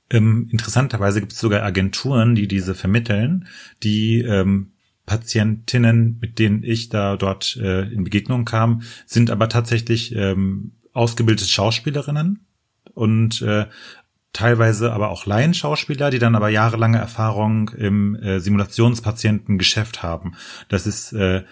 Ähm, 0.10 0.48
interessanterweise 0.52 1.20
gibt 1.20 1.34
es 1.34 1.40
sogar 1.40 1.64
Agenturen, 1.64 2.36
die 2.36 2.48
diese 2.48 2.76
vermitteln, 2.76 3.48
die 3.84 4.20
ähm, 4.22 4.72
Patientinnen, 5.06 6.18
mit 6.22 6.40
denen 6.40 6.64
ich 6.64 6.90
da 6.90 7.18
dort 7.18 7.58
äh, 7.58 7.84
in 7.92 8.04
Begegnung 8.04 8.46
kam, 8.46 8.84
sind 9.06 9.32
aber 9.32 9.50
tatsächlich 9.50 10.16
ähm, 10.16 10.74
ausgebildete 10.94 11.48
Schauspielerinnen 11.48 12.46
und 12.94 13.42
äh, 13.42 13.68
teilweise 14.34 14.94
aber 14.94 15.10
auch 15.10 15.26
Laienschauspieler, 15.26 16.10
die 16.10 16.20
dann 16.20 16.36
aber 16.36 16.50
jahrelange 16.50 16.98
Erfahrung 16.98 17.70
im 17.70 18.16
äh, 18.16 18.40
Simulationspatientengeschäft 18.40 20.04
haben. 20.04 20.36
Das 20.70 20.86
ist 20.86 21.14
äh, 21.14 21.44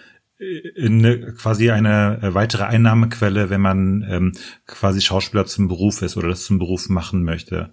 eine, 0.78 1.32
quasi 1.34 1.70
eine 1.70 2.20
äh, 2.22 2.34
weitere 2.34 2.64
Einnahmequelle, 2.64 3.50
wenn 3.50 3.60
man 3.60 4.06
ähm, 4.08 4.32
quasi 4.66 5.00
Schauspieler 5.00 5.46
zum 5.46 5.68
Beruf 5.68 6.02
ist 6.02 6.16
oder 6.16 6.28
das 6.28 6.44
zum 6.44 6.58
Beruf 6.58 6.88
machen 6.88 7.24
möchte. 7.24 7.72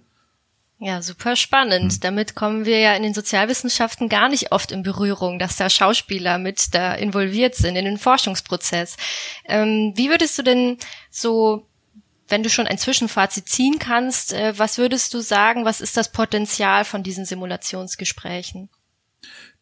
Ja, 0.78 1.02
super 1.02 1.36
spannend. 1.36 1.92
Hm. 1.92 2.00
Damit 2.00 2.34
kommen 2.34 2.64
wir 2.64 2.80
ja 2.80 2.94
in 2.94 3.02
den 3.02 3.14
Sozialwissenschaften 3.14 4.08
gar 4.08 4.28
nicht 4.28 4.52
oft 4.52 4.72
in 4.72 4.82
Berührung, 4.82 5.38
dass 5.38 5.56
da 5.56 5.70
Schauspieler 5.70 6.38
mit 6.38 6.74
da 6.74 6.94
involviert 6.94 7.54
sind 7.54 7.76
in 7.76 7.84
den 7.84 7.98
Forschungsprozess. 7.98 8.96
Ähm, 9.44 9.92
wie 9.94 10.08
würdest 10.08 10.38
du 10.38 10.42
denn 10.42 10.78
so 11.10 11.66
wenn 12.28 12.42
du 12.42 12.50
schon 12.50 12.66
ein 12.66 12.78
Zwischenfazit 12.78 13.48
ziehen 13.48 13.78
kannst, 13.78 14.32
äh, 14.32 14.54
was 14.56 14.78
würdest 14.78 15.14
du 15.14 15.20
sagen, 15.20 15.64
was 15.64 15.80
ist 15.80 15.96
das 15.96 16.10
Potenzial 16.12 16.84
von 16.84 17.02
diesen 17.02 17.24
Simulationsgesprächen? 17.24 18.68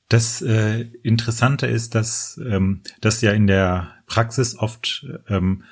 Das 0.08 0.42
äh, 0.42 0.82
Interessante 1.02 1.66
ist, 1.66 1.94
dass 1.94 2.38
ähm, 2.44 2.82
das 3.00 3.20
ja 3.22 3.32
in 3.32 3.46
der 3.46 3.94
Praxis 4.06 4.56
oft 4.58 5.06
ähm, 5.28 5.64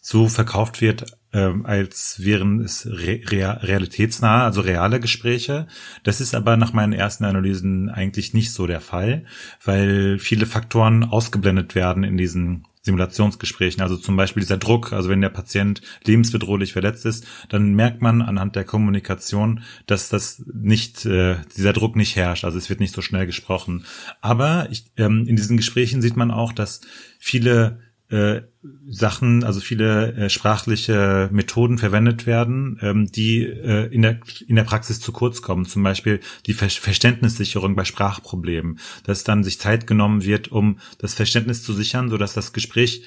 so 0.00 0.28
verkauft 0.28 0.80
wird, 0.80 1.16
ähm, 1.32 1.66
als 1.66 2.16
wären 2.22 2.60
es 2.60 2.86
re 2.86 3.20
realitätsnahe, 3.24 4.44
also 4.44 4.60
reale 4.60 5.00
Gespräche. 5.00 5.66
Das 6.04 6.20
ist 6.20 6.34
aber 6.34 6.56
nach 6.56 6.72
meinen 6.72 6.92
ersten 6.92 7.24
Analysen 7.24 7.88
eigentlich 7.88 8.34
nicht 8.34 8.52
so 8.52 8.66
der 8.66 8.80
Fall, 8.80 9.24
weil 9.64 10.18
viele 10.18 10.46
Faktoren 10.46 11.04
ausgeblendet 11.04 11.74
werden 11.74 12.04
in 12.04 12.16
diesen 12.16 12.66
Simulationsgesprächen. 12.84 13.82
Also 13.82 13.96
zum 13.96 14.16
Beispiel 14.16 14.42
dieser 14.42 14.58
Druck, 14.58 14.92
also 14.92 15.08
wenn 15.08 15.22
der 15.22 15.30
Patient 15.30 15.80
lebensbedrohlich 16.04 16.74
verletzt 16.74 17.06
ist, 17.06 17.26
dann 17.48 17.72
merkt 17.72 18.02
man 18.02 18.20
anhand 18.20 18.56
der 18.56 18.64
Kommunikation, 18.64 19.62
dass 19.86 20.10
das 20.10 20.44
nicht, 20.52 21.06
äh, 21.06 21.36
dieser 21.56 21.72
Druck 21.72 21.96
nicht 21.96 22.14
herrscht. 22.14 22.44
Also 22.44 22.58
es 22.58 22.68
wird 22.68 22.80
nicht 22.80 22.94
so 22.94 23.00
schnell 23.00 23.24
gesprochen. 23.24 23.86
Aber 24.20 24.68
ich, 24.70 24.84
ähm, 24.98 25.26
in 25.26 25.36
diesen 25.36 25.56
Gesprächen 25.56 26.02
sieht 26.02 26.16
man 26.16 26.30
auch, 26.30 26.52
dass 26.52 26.82
viele 27.18 27.78
äh, 28.14 28.42
Sachen, 28.86 29.42
also 29.42 29.58
viele 29.58 30.12
äh, 30.14 30.30
sprachliche 30.30 31.28
Methoden 31.32 31.78
verwendet 31.78 32.26
werden, 32.26 32.78
ähm, 32.80 33.10
die 33.10 33.42
äh, 33.42 33.92
in, 33.92 34.02
der, 34.02 34.20
in 34.46 34.54
der 34.54 34.62
Praxis 34.62 35.00
zu 35.00 35.10
kurz 35.10 35.42
kommen. 35.42 35.64
Zum 35.64 35.82
Beispiel 35.82 36.20
die 36.46 36.52
Ver 36.52 36.70
Verständnissicherung 36.70 37.74
bei 37.74 37.84
Sprachproblemen, 37.84 38.78
dass 39.02 39.24
dann 39.24 39.42
sich 39.42 39.58
Zeit 39.58 39.88
genommen 39.88 40.24
wird, 40.24 40.52
um 40.52 40.78
das 40.98 41.14
Verständnis 41.14 41.64
zu 41.64 41.72
sichern, 41.72 42.08
so 42.08 42.16
dass 42.16 42.34
das 42.34 42.52
Gespräch 42.52 43.02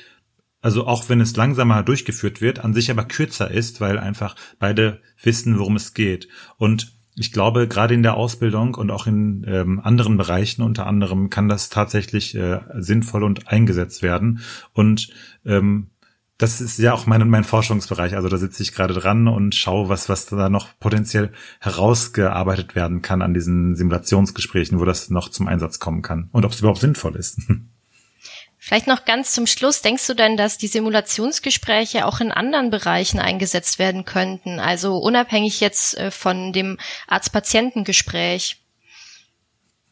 also 0.60 0.88
auch 0.88 1.08
wenn 1.08 1.22
es 1.22 1.36
langsamer 1.36 1.84
durchgeführt 1.84 2.42
wird, 2.42 2.60
an 2.60 2.74
sich 2.74 2.90
aber 2.90 3.06
kürzer 3.06 3.50
ist, 3.50 3.80
weil 3.80 4.00
einfach 4.00 4.36
beide 4.60 5.02
wissen, 5.22 5.60
worum 5.60 5.76
es 5.76 5.94
geht. 5.94 6.28
Und 6.58 6.97
ich 7.20 7.32
glaube, 7.32 7.68
gerade 7.68 7.96
in 7.96 8.04
der 8.04 8.16
Ausbildung 8.16 8.76
und 8.76 8.92
auch 8.92 9.08
in 9.08 9.44
ähm, 9.48 9.80
anderen 9.80 10.18
Bereichen 10.18 10.62
unter 10.62 10.86
anderem 10.86 11.30
kann 11.30 11.50
das 11.50 11.70
tatsächlich 11.70 12.36
äh, 12.36 12.60
sinnvoll 12.76 13.24
und 13.24 13.48
eingesetzt 13.48 14.04
werden. 14.04 14.42
Und 14.74 15.10
ähm, 15.44 15.88
das 16.38 16.62
ist 16.62 16.78
ja 16.78 16.94
auch 16.94 17.08
mein, 17.08 17.28
mein 17.28 17.44
Forschungsbereich. 17.44 18.16
Also 18.16 18.30
da 18.30 18.38
sitze 18.38 18.62
ich 18.62 18.72
gerade 18.72 18.94
dran 18.94 19.28
und 19.28 19.56
schaue, 19.56 19.90
was, 19.90 20.10
was 20.10 20.28
da 20.28 20.50
noch 20.50 20.70
potenziell 20.80 21.32
herausgearbeitet 21.60 22.76
werden 22.76 23.02
kann 23.02 23.24
an 23.24 23.34
diesen 23.34 23.76
Simulationsgesprächen, 23.76 24.80
wo 24.80 24.86
das 24.86 25.10
noch 25.10 25.30
zum 25.30 25.48
Einsatz 25.48 25.80
kommen 25.80 26.04
kann 26.04 26.30
und 26.32 26.46
ob 26.46 26.52
es 26.52 26.60
überhaupt 26.60 26.82
sinnvoll 26.82 27.16
ist. 27.16 27.42
Vielleicht 28.60 28.88
noch 28.88 29.06
ganz 29.06 29.34
zum 29.34 29.46
Schluss, 29.48 29.82
denkst 29.82 30.08
du 30.08 30.14
denn, 30.14 30.36
dass 30.36 30.58
die 30.58 30.68
Simulationsgespräche 30.68 32.06
auch 32.06 32.20
in 32.20 32.32
anderen 32.32 32.70
Bereichen 32.70 33.20
eingesetzt 33.20 33.80
werden 33.80 34.04
könnten? 34.04 34.60
Also 34.60 34.98
unabhängig 34.98 35.60
jetzt 35.60 35.98
äh, 35.98 36.12
von 36.12 36.54
dem 36.54 36.78
Arzt-Patienten-Gespräch? 37.08 38.62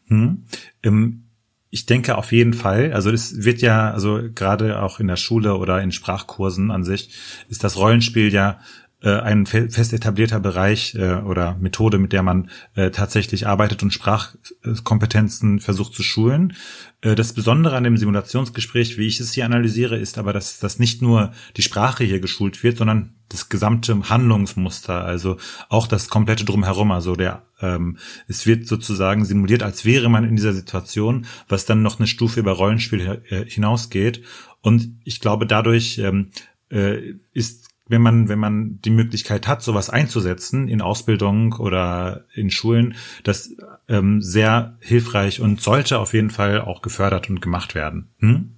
Hm. 0.08 0.46
Ähm, 0.84 1.26
ich 1.70 1.86
denke 1.86 2.18
auf 2.18 2.32
jeden 2.32 2.54
Fall. 2.54 2.94
Also 2.94 3.12
es 3.12 3.44
wird 3.44 3.62
ja, 3.62 3.92
also 3.92 4.22
gerade 4.34 4.82
auch 4.82 5.00
in 5.00 5.08
der 5.08 5.18
Schule 5.18 5.56
oder 5.56 5.82
in 5.82 5.92
Sprachkursen 5.92 6.72
an 6.72 6.84
sich, 6.84 7.10
ist 7.50 7.64
das 7.64 7.78
Rollenspiel 7.78 8.34
ja 8.34 8.60
äh, 9.06 9.20
ein 9.20 9.46
fest 9.46 9.94
etablierter 9.94 10.40
Bereich 10.40 10.96
äh, 10.96 11.14
oder 11.22 11.56
Methode, 11.62 12.00
mit 12.00 12.12
der 12.12 12.24
man 12.24 12.50
äh, 12.74 12.90
tatsächlich 12.90 13.48
arbeitet 13.48 13.84
und 13.84 13.92
Sprachkompetenzen 13.92 15.60
versucht 15.60 15.94
zu 15.94 16.02
schulen. 16.04 16.54
Äh, 17.02 17.14
das 17.14 17.34
Besondere 17.34 17.76
an 17.76 17.84
dem 17.84 17.98
Simulationsgespräch, 17.98 18.98
wie 18.98 19.06
ich 19.06 19.20
es 19.20 19.34
hier 19.34 19.46
analysiere, 19.46 19.98
ist 19.98 20.18
aber, 20.18 20.34
dass, 20.34 20.60
dass 20.60 20.80
nicht 20.80 21.04
nur 21.04 21.32
die 21.56 21.62
Sprache 21.62 22.04
hier 22.04 22.20
geschult 22.20 22.64
wird, 22.64 22.78
sondern 22.78 23.14
das 23.30 23.50
gesamte 23.50 24.10
Handlungsmuster, 24.10 25.06
also 25.06 25.38
auch 25.70 25.88
das 25.88 26.10
komplette 26.10 26.46
drumherum, 26.46 26.92
also 26.92 27.16
der 27.16 27.44
ähm, 27.62 27.98
es 28.28 28.46
wird 28.46 28.68
sozusagen 28.68 29.24
simuliert, 29.24 29.64
als 29.64 29.86
wäre 29.86 30.10
man 30.10 30.24
in 30.24 30.36
dieser 30.36 30.54
Situation, 30.54 31.26
was 31.48 31.66
dann 31.66 31.82
noch 31.82 32.00
eine 32.00 32.08
Stufe 32.08 32.40
über 32.40 32.54
Rollenspiel 32.54 33.22
äh, 33.30 33.46
hinausgeht. 33.46 34.24
Und 34.62 35.00
ich 35.04 35.22
glaube, 35.22 35.46
dadurch 35.46 36.00
ähm, 36.00 36.32
äh, 36.70 37.14
ist 37.34 37.65
wenn 37.88 38.02
man, 38.02 38.30
wenn 38.30 38.40
man 38.40 38.80
die 38.82 38.90
Möglichkeit 38.90 39.48
hat, 39.48 39.62
sowas 39.62 39.90
einzusetzen 39.90 40.68
in 40.68 40.82
Ausbildung 40.82 41.54
oder 41.54 42.26
in 42.34 42.50
Schulen, 42.50 42.96
das 43.24 43.52
ähm, 43.88 44.22
sehr 44.22 44.78
hilfreich 44.82 45.40
und 45.40 45.62
sollte 45.62 46.00
auf 46.00 46.14
jeden 46.14 46.32
Fall 46.32 46.62
auch 46.62 46.82
gefördert 46.82 47.30
und 47.30 47.42
gemacht 47.42 47.76
werden. 47.76 48.10
Hm? 48.20 48.56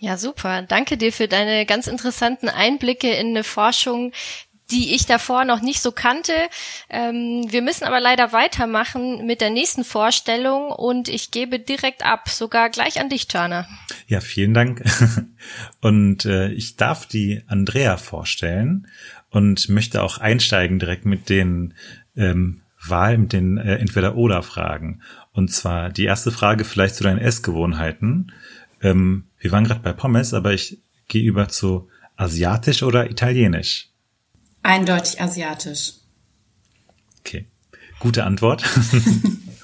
Ja, 0.00 0.18
super. 0.18 0.62
Danke 0.62 0.98
dir 0.98 1.12
für 1.12 1.28
deine 1.28 1.64
ganz 1.64 1.86
interessanten 1.86 2.48
Einblicke 2.48 3.10
in 3.10 3.28
eine 3.28 3.44
Forschung, 3.44 4.12
die 4.70 4.94
ich 4.94 5.06
davor 5.06 5.44
noch 5.44 5.60
nicht 5.60 5.80
so 5.80 5.92
kannte. 5.92 6.32
Ähm, 6.88 7.44
wir 7.48 7.62
müssen 7.62 7.84
aber 7.84 8.00
leider 8.00 8.32
weitermachen 8.32 9.26
mit 9.26 9.40
der 9.40 9.50
nächsten 9.50 9.84
Vorstellung 9.84 10.70
und 10.70 11.08
ich 11.08 11.30
gebe 11.30 11.58
direkt 11.58 12.04
ab, 12.04 12.28
sogar 12.28 12.70
gleich 12.70 13.00
an 13.00 13.08
dich, 13.08 13.28
Turner. 13.28 13.68
Ja, 14.06 14.20
vielen 14.20 14.54
Dank. 14.54 14.82
Und 15.80 16.24
äh, 16.24 16.50
ich 16.52 16.76
darf 16.76 17.06
die 17.06 17.42
Andrea 17.46 17.98
vorstellen 17.98 18.88
und 19.30 19.68
möchte 19.68 20.02
auch 20.02 20.18
einsteigen 20.18 20.78
direkt 20.78 21.04
mit 21.04 21.28
den 21.28 21.74
ähm, 22.16 22.62
Wahl, 22.80 23.18
mit 23.18 23.32
den 23.32 23.58
äh, 23.58 23.76
Entweder-Oder-Fragen. 23.76 25.02
Und 25.32 25.50
zwar 25.50 25.90
die 25.90 26.04
erste 26.04 26.30
Frage 26.30 26.64
vielleicht 26.64 26.94
zu 26.94 27.04
deinen 27.04 27.18
Essgewohnheiten. 27.18 28.32
Ähm, 28.80 29.24
wir 29.38 29.50
waren 29.52 29.64
gerade 29.64 29.80
bei 29.80 29.92
Pommes, 29.92 30.34
aber 30.34 30.52
ich 30.52 30.78
gehe 31.08 31.24
über 31.24 31.48
zu 31.48 31.88
asiatisch 32.16 32.82
oder 32.82 33.10
italienisch. 33.10 33.88
Eindeutig 34.64 35.20
asiatisch. 35.20 35.92
Okay, 37.20 37.46
gute 38.00 38.24
Antwort. 38.24 38.64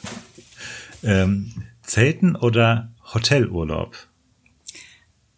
ähm, 1.03 1.65
Zelten 1.83 2.37
oder 2.37 2.93
Hotelurlaub? 3.15 3.97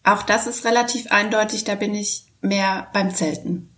Auch 0.02 0.24
das 0.24 0.48
ist 0.48 0.64
relativ 0.64 1.12
eindeutig, 1.12 1.62
da 1.62 1.76
bin 1.76 1.94
ich 1.94 2.24
mehr 2.40 2.88
beim 2.92 3.14
Zelten. 3.14 3.70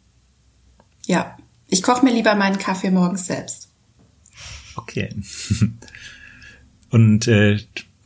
Ja, 1.05 1.37
ich 1.69 1.83
koche 1.83 2.03
mir 2.03 2.15
lieber 2.15 2.35
meinen 2.35 2.59
Kaffee 2.59 2.91
morgens 2.91 3.27
selbst. 3.27 3.69
Okay. 4.77 5.15
Und 6.91 7.29
äh, 7.29 7.59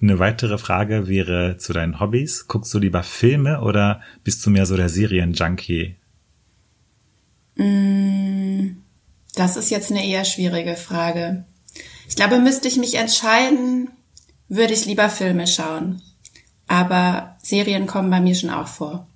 eine 0.02 0.18
weitere 0.18 0.58
Frage 0.58 1.06
wäre 1.06 1.58
zu 1.58 1.72
deinen 1.72 2.00
Hobbys. 2.00 2.48
Guckst 2.48 2.74
du 2.74 2.80
lieber 2.80 3.04
Filme 3.04 3.60
oder 3.60 4.02
bist 4.24 4.44
du 4.44 4.50
mehr 4.50 4.66
so 4.66 4.76
der 4.76 4.88
Serienjunkie? 4.88 5.97
Mm, 7.58 8.78
das 9.34 9.56
ist 9.56 9.70
jetzt 9.70 9.90
eine 9.90 10.06
eher 10.06 10.24
schwierige 10.24 10.76
Frage. 10.76 11.44
Ich 12.08 12.16
glaube, 12.16 12.38
müsste 12.38 12.68
ich 12.68 12.76
mich 12.76 12.94
entscheiden, 12.94 13.90
würde 14.48 14.72
ich 14.72 14.86
lieber 14.86 15.10
Filme 15.10 15.46
schauen. 15.46 16.00
Aber 16.66 17.36
Serien 17.42 17.86
kommen 17.86 18.10
bei 18.10 18.20
mir 18.20 18.34
schon 18.34 18.50
auch 18.50 18.68
vor. 18.68 19.08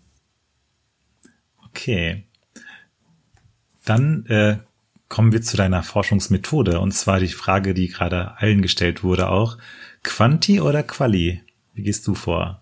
Okay. 1.66 2.24
Dann 3.84 4.26
äh, 4.26 4.58
kommen 5.08 5.32
wir 5.32 5.42
zu 5.42 5.56
deiner 5.56 5.82
Forschungsmethode. 5.82 6.80
Und 6.80 6.92
zwar 6.92 7.20
die 7.20 7.28
Frage, 7.28 7.74
die 7.74 7.88
gerade 7.88 8.38
allen 8.38 8.62
gestellt 8.62 9.02
wurde 9.02 9.28
auch. 9.28 9.58
Quanti 10.02 10.60
oder 10.60 10.82
Quali? 10.82 11.42
Wie 11.74 11.82
gehst 11.82 12.06
du 12.06 12.14
vor? 12.14 12.61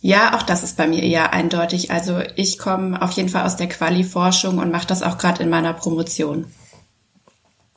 Ja, 0.00 0.36
auch 0.36 0.42
das 0.42 0.62
ist 0.62 0.76
bei 0.76 0.86
mir 0.86 1.02
eher 1.02 1.32
eindeutig. 1.32 1.90
Also 1.90 2.20
ich 2.36 2.58
komme 2.58 3.00
auf 3.02 3.12
jeden 3.12 3.28
Fall 3.28 3.44
aus 3.44 3.56
der 3.56 3.68
Quali-Forschung 3.68 4.58
und 4.58 4.70
mache 4.70 4.86
das 4.86 5.02
auch 5.02 5.18
gerade 5.18 5.42
in 5.42 5.48
meiner 5.48 5.72
Promotion. 5.72 6.46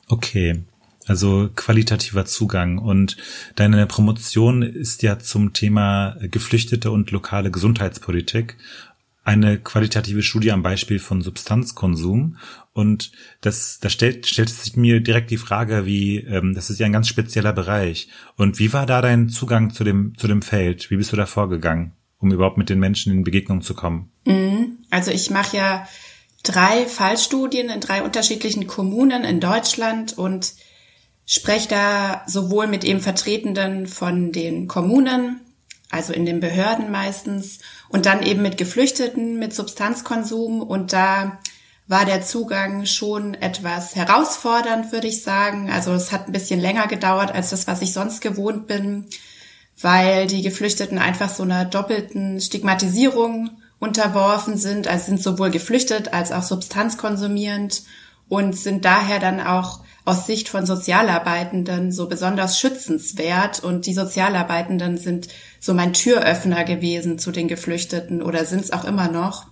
Okay, 0.08 0.62
also 1.06 1.48
qualitativer 1.54 2.24
Zugang. 2.24 2.78
Und 2.78 3.16
deine 3.56 3.86
Promotion 3.86 4.62
ist 4.62 5.02
ja 5.02 5.18
zum 5.18 5.52
Thema 5.52 6.16
Geflüchtete 6.20 6.90
und 6.90 7.10
lokale 7.10 7.50
Gesundheitspolitik 7.50 8.56
eine 9.24 9.58
qualitative 9.58 10.22
Studie 10.22 10.50
am 10.50 10.62
Beispiel 10.62 10.98
von 10.98 11.22
Substanzkonsum. 11.22 12.38
Und 12.72 13.12
das, 13.40 13.78
da 13.80 13.88
stellt, 13.88 14.26
stellt 14.26 14.50
sich 14.50 14.76
mir 14.76 15.00
direkt 15.00 15.30
die 15.30 15.36
Frage, 15.36 15.86
wie, 15.86 16.18
ähm, 16.18 16.54
das 16.54 16.70
ist 16.70 16.80
ja 16.80 16.86
ein 16.86 16.92
ganz 16.92 17.08
spezieller 17.08 17.52
Bereich. 17.52 18.08
Und 18.36 18.58
wie 18.58 18.72
war 18.72 18.86
da 18.86 19.00
dein 19.00 19.28
Zugang 19.28 19.70
zu 19.70 19.84
dem, 19.84 20.16
zu 20.16 20.26
dem 20.26 20.42
Feld? 20.42 20.90
Wie 20.90 20.96
bist 20.96 21.12
du 21.12 21.16
da 21.16 21.26
vorgegangen? 21.26 21.92
Um 22.22 22.32
überhaupt 22.32 22.56
mit 22.56 22.68
den 22.68 22.78
Menschen 22.78 23.12
in 23.12 23.24
Begegnung 23.24 23.60
zu 23.60 23.74
kommen? 23.74 24.10
Mhm. 24.24 24.78
Also 24.90 25.10
ich 25.10 25.30
mache 25.30 25.56
ja 25.56 25.88
drei 26.42 26.86
Fallstudien 26.86 27.68
in 27.68 27.80
drei 27.80 28.02
unterschiedlichen 28.02 28.66
Kommunen 28.66 29.24
in 29.24 29.40
Deutschland 29.40 30.16
und 30.16 30.54
spreche 31.26 31.68
da 31.68 32.22
sowohl 32.26 32.66
mit 32.66 32.84
eben 32.84 33.00
Vertretenden 33.00 33.86
von 33.86 34.32
den 34.32 34.68
Kommunen, 34.68 35.40
also 35.90 36.12
in 36.12 36.24
den 36.24 36.40
Behörden 36.40 36.90
meistens, 36.90 37.58
und 37.88 38.06
dann 38.06 38.22
eben 38.22 38.42
mit 38.42 38.56
Geflüchteten, 38.56 39.38
mit 39.38 39.54
Substanzkonsum. 39.54 40.62
Und 40.62 40.92
da 40.92 41.38
war 41.86 42.04
der 42.04 42.22
Zugang 42.22 42.86
schon 42.86 43.34
etwas 43.34 43.94
herausfordernd, 43.94 44.92
würde 44.92 45.08
ich 45.08 45.22
sagen. 45.22 45.70
Also 45.70 45.92
es 45.92 46.12
hat 46.12 46.26
ein 46.26 46.32
bisschen 46.32 46.60
länger 46.60 46.86
gedauert 46.86 47.32
als 47.32 47.50
das, 47.50 47.66
was 47.66 47.82
ich 47.82 47.92
sonst 47.92 48.20
gewohnt 48.20 48.66
bin 48.66 49.08
weil 49.82 50.26
die 50.26 50.42
Geflüchteten 50.42 50.98
einfach 50.98 51.28
so 51.28 51.42
einer 51.42 51.64
doppelten 51.64 52.40
Stigmatisierung 52.40 53.50
unterworfen 53.78 54.56
sind, 54.56 54.86
also 54.86 55.06
sind 55.06 55.22
sowohl 55.22 55.50
geflüchtet 55.50 56.12
als 56.12 56.32
auch 56.32 56.44
substanzkonsumierend 56.44 57.82
und 58.28 58.56
sind 58.56 58.84
daher 58.84 59.18
dann 59.18 59.40
auch 59.40 59.80
aus 60.04 60.26
Sicht 60.26 60.48
von 60.48 60.66
Sozialarbeitenden 60.66 61.92
so 61.92 62.08
besonders 62.08 62.58
schützenswert 62.58 63.62
und 63.62 63.86
die 63.86 63.94
Sozialarbeitenden 63.94 64.98
sind 64.98 65.28
so 65.60 65.74
mein 65.74 65.92
Türöffner 65.92 66.64
gewesen 66.64 67.18
zu 67.18 67.30
den 67.30 67.46
Geflüchteten 67.46 68.22
oder 68.22 68.44
sind 68.44 68.64
es 68.64 68.72
auch 68.72 68.84
immer 68.84 69.08
noch. 69.08 69.46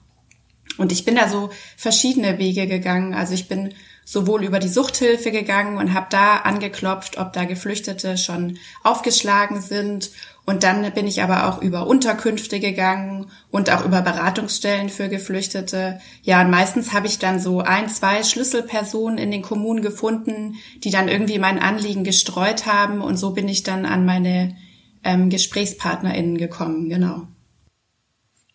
Und 0.78 0.92
ich 0.92 1.04
bin 1.04 1.16
da 1.16 1.28
so 1.28 1.50
verschiedene 1.76 2.38
Wege 2.38 2.66
gegangen. 2.66 3.14
Also 3.14 3.34
ich 3.34 3.48
bin 3.48 3.74
sowohl 4.11 4.42
über 4.42 4.59
die 4.59 4.68
Suchthilfe 4.68 5.31
gegangen 5.31 5.77
und 5.77 5.94
habe 5.94 6.09
da 6.11 6.38
angeklopft, 6.38 7.16
ob 7.16 7.33
da 7.33 7.44
Geflüchtete 7.44 8.18
schon 8.18 8.59
aufgeschlagen 8.83 9.61
sind. 9.61 10.11
Und 10.44 10.64
dann 10.64 10.90
bin 10.94 11.07
ich 11.07 11.23
aber 11.23 11.49
auch 11.49 11.62
über 11.62 11.87
Unterkünfte 11.87 12.59
gegangen 12.59 13.31
und 13.53 13.70
auch 13.70 13.85
über 13.85 14.03
Beratungsstellen 14.03 14.88
für 14.88 15.09
Geflüchtete. 15.09 16.01
Ja, 16.25 16.40
und 16.40 16.51
meistens 16.51 16.92
habe 16.92 17.07
ich 17.07 17.20
dann 17.20 17.38
so 17.38 17.61
ein, 17.61 17.88
zwei 17.88 18.25
Schlüsselpersonen 18.25 19.16
in 19.16 19.31
den 19.31 19.42
Kommunen 19.42 19.81
gefunden, 19.81 20.57
die 20.83 20.90
dann 20.90 21.07
irgendwie 21.07 21.38
mein 21.38 21.61
Anliegen 21.61 22.03
gestreut 22.03 22.66
haben. 22.66 23.03
Und 23.03 23.16
so 23.16 23.31
bin 23.31 23.46
ich 23.46 23.62
dann 23.62 23.87
an 23.87 24.05
meine 24.05 24.57
ähm, 25.05 25.31
GesprächspartnerInnen 25.31 26.37
gekommen, 26.37 26.88
genau. 26.88 27.29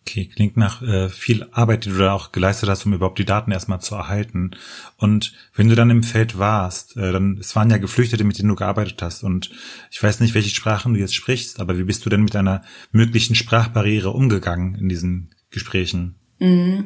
Okay, 0.08 0.28
klingt 0.28 0.56
nach 0.56 0.84
äh, 0.84 1.10
viel 1.10 1.48
Arbeit, 1.52 1.86
die 1.86 1.90
du 1.90 1.98
da 1.98 2.14
auch 2.14 2.32
geleistet 2.32 2.70
hast, 2.70 2.86
um 2.86 2.94
überhaupt 2.94 3.18
die 3.18 3.26
Daten 3.26 3.52
erstmal 3.52 3.82
zu 3.82 3.96
erhalten. 3.96 4.52
Und 4.98 5.34
wenn 5.56 5.68
du 5.68 5.76
dann 5.76 5.90
im 5.90 6.04
Feld 6.04 6.38
warst, 6.38 6.96
äh, 6.96 7.12
dann, 7.12 7.40
es 7.40 7.56
waren 7.56 7.72
ja 7.72 7.78
Geflüchtete, 7.78 8.24
mit 8.24 8.38
denen 8.38 8.50
du 8.50 8.56
gearbeitet 8.56 9.02
hast. 9.02 9.24
Und 9.24 9.50
ich 9.90 10.02
weiß 10.02 10.20
nicht, 10.20 10.36
welche 10.36 10.54
Sprachen 10.54 10.94
du 10.94 11.00
jetzt 11.00 11.16
sprichst, 11.16 11.60
aber 11.60 11.80
wie 11.80 11.84
bist 11.84 12.06
du 12.06 12.12
denn 12.12 12.22
mit 12.22 12.36
einer 12.36 12.62
möglichen 12.92 13.34
Sprachbarriere 13.34 14.12
umgegangen 14.12 14.76
in 14.76 14.90
diesen 14.90 15.34
Gesprächen? 15.50 16.16
Mhm. 16.38 16.86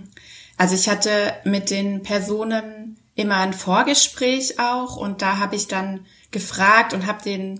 Also 0.56 0.76
ich 0.76 0.88
hatte 0.88 1.34
mit 1.44 1.72
den 1.72 2.04
Personen 2.04 2.98
immer 3.16 3.38
ein 3.38 3.54
Vorgespräch 3.54 4.60
auch 4.60 4.96
und 4.96 5.22
da 5.22 5.40
habe 5.40 5.58
ich 5.58 5.68
dann 5.68 6.06
gefragt 6.32 6.94
und 6.94 7.06
habe 7.06 7.22
den 7.22 7.60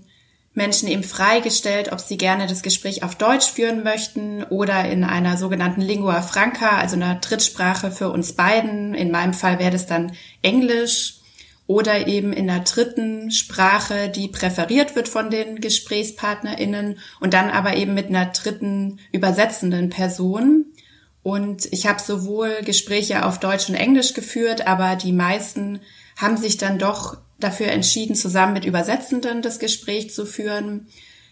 Menschen 0.54 0.90
eben 0.90 1.04
freigestellt, 1.04 1.92
ob 1.92 2.00
sie 2.00 2.18
gerne 2.18 2.48
das 2.48 2.64
Gespräch 2.64 3.04
auf 3.04 3.16
Deutsch 3.16 3.48
führen 3.48 3.84
möchten 3.84 4.44
oder 4.44 4.90
in 4.90 5.04
einer 5.04 5.38
sogenannten 5.38 5.82
Lingua 5.82 6.22
Franca, 6.22 6.78
also 6.78 6.96
einer 6.96 7.16
Drittsprache 7.16 7.92
für 7.92 8.10
uns 8.10 8.34
beiden. 8.34 8.94
In 8.94 9.12
meinem 9.12 9.34
Fall 9.34 9.60
wäre 9.60 9.72
das 9.72 9.86
dann 9.86 10.14
Englisch 10.42 11.20
oder 11.70 12.08
eben 12.08 12.34
in 12.34 12.50
einer 12.50 12.64
dritten 12.64 13.30
Sprache, 13.30 14.10
die 14.10 14.28
präferiert 14.28 14.96
wird 14.96 15.08
von 15.08 15.30
den 15.30 15.62
GesprächspartnerInnen 15.62 16.98
und 17.20 17.36
dann 17.36 17.52
aber 17.52 17.76
eben 17.76 17.94
mit 17.94 18.08
einer 18.08 18.26
dritten 18.26 19.00
übersetzenden 19.12 19.92
Person. 19.92 20.66
Und 21.22 21.72
ich 21.72 21.86
habe 21.86 22.02
sowohl 22.02 22.64
Gespräche 22.66 23.24
auf 23.24 23.40
Deutsch 23.40 23.70
und 23.70 23.76
Englisch 23.76 24.16
geführt, 24.16 24.66
aber 24.66 24.96
die 24.96 25.12
meisten 25.12 25.82
haben 26.18 26.38
sich 26.38 26.58
dann 26.58 26.80
doch 26.80 27.18
dafür 27.40 27.68
entschieden, 27.68 28.16
zusammen 28.16 28.54
mit 28.54 28.66
Übersetzenden 28.66 29.42
das 29.42 29.60
Gespräch 29.60 30.14
zu 30.14 30.26
führen. 30.26 30.88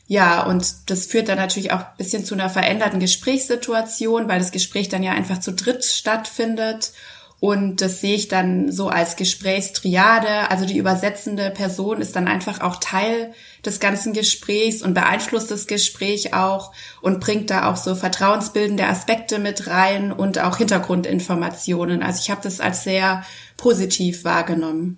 Ja, 0.08 0.44
und 0.44 0.90
das 0.90 1.06
führt 1.06 1.28
dann 1.28 1.38
natürlich 1.38 1.72
auch 1.72 1.80
ein 1.80 1.98
bisschen 1.98 2.24
zu 2.24 2.34
einer 2.34 2.50
veränderten 2.50 3.00
Gesprächssituation, 3.00 4.30
weil 4.30 4.40
das 4.40 4.52
Gespräch 4.52 4.88
dann 4.88 5.04
ja 5.04 5.12
einfach 5.12 5.40
zu 5.40 5.52
dritt 5.52 5.84
stattfindet. 5.84 6.94
Und 7.40 7.82
das 7.82 8.02
sehe 8.02 8.16
ich 8.16 8.30
dann 8.30 8.72
so 8.72 8.88
als 8.88 9.16
Gesprächstriade. 9.16 10.50
Also 10.50 10.66
die 10.66 10.78
übersetzende 10.78 11.52
Person 11.52 12.02
ist 12.02 12.16
dann 12.16 12.28
einfach 12.28 12.62
auch 12.62 12.78
Teil 12.78 13.34
des 13.64 13.80
ganzen 13.80 14.14
Gesprächs 14.14 14.82
und 14.82 14.96
beeinflusst 14.96 15.52
das 15.52 15.68
Gespräch 15.68 16.34
auch 16.34 16.72
und 17.02 17.20
bringt 17.20 17.52
da 17.52 17.70
auch 17.70 17.76
so 17.76 17.94
vertrauensbildende 17.94 18.88
Aspekte 18.88 19.38
mit 19.38 19.68
rein 19.68 20.12
und 20.12 20.40
auch 20.40 20.58
Hintergrundinformationen. 20.58 22.02
Also 22.02 22.22
ich 22.24 22.32
habe 22.32 22.42
das 22.42 22.60
als 22.60 22.84
sehr 22.84 23.24
positiv 23.56 24.24
wahrgenommen. 24.24 24.98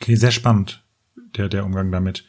Okay, 0.00 0.14
sehr 0.14 0.30
spannend, 0.30 0.82
der, 1.36 1.48
der 1.48 1.64
Umgang 1.64 1.92
damit. 1.92 2.24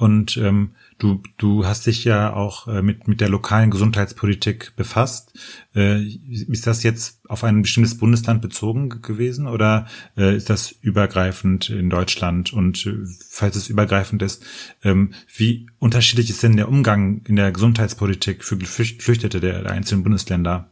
Und 0.00 0.38
ähm, 0.38 0.70
du, 0.96 1.22
du 1.36 1.66
hast 1.66 1.86
dich 1.86 2.04
ja 2.04 2.32
auch 2.32 2.66
äh, 2.66 2.80
mit, 2.80 3.06
mit 3.06 3.20
der 3.20 3.28
lokalen 3.28 3.70
Gesundheitspolitik 3.70 4.72
befasst. 4.74 5.38
Äh, 5.74 6.02
ist 6.02 6.66
das 6.66 6.82
jetzt 6.82 7.20
auf 7.28 7.44
ein 7.44 7.60
bestimmtes 7.60 7.98
Bundesland 7.98 8.40
bezogen 8.40 9.02
gewesen 9.02 9.46
oder 9.46 9.86
äh, 10.16 10.34
ist 10.34 10.48
das 10.48 10.72
übergreifend 10.72 11.68
in 11.68 11.90
Deutschland? 11.90 12.54
Und 12.54 12.86
äh, 12.86 12.94
falls 13.28 13.56
es 13.56 13.68
übergreifend 13.68 14.22
ist, 14.22 14.42
ähm, 14.82 15.12
wie 15.36 15.66
unterschiedlich 15.78 16.30
ist 16.30 16.42
denn 16.42 16.56
der 16.56 16.70
Umgang 16.70 17.20
in 17.26 17.36
der 17.36 17.52
Gesundheitspolitik 17.52 18.42
für 18.42 18.56
Geflüchtete 18.56 19.38
der, 19.38 19.62
der 19.62 19.72
einzelnen 19.72 20.02
Bundesländer? 20.02 20.70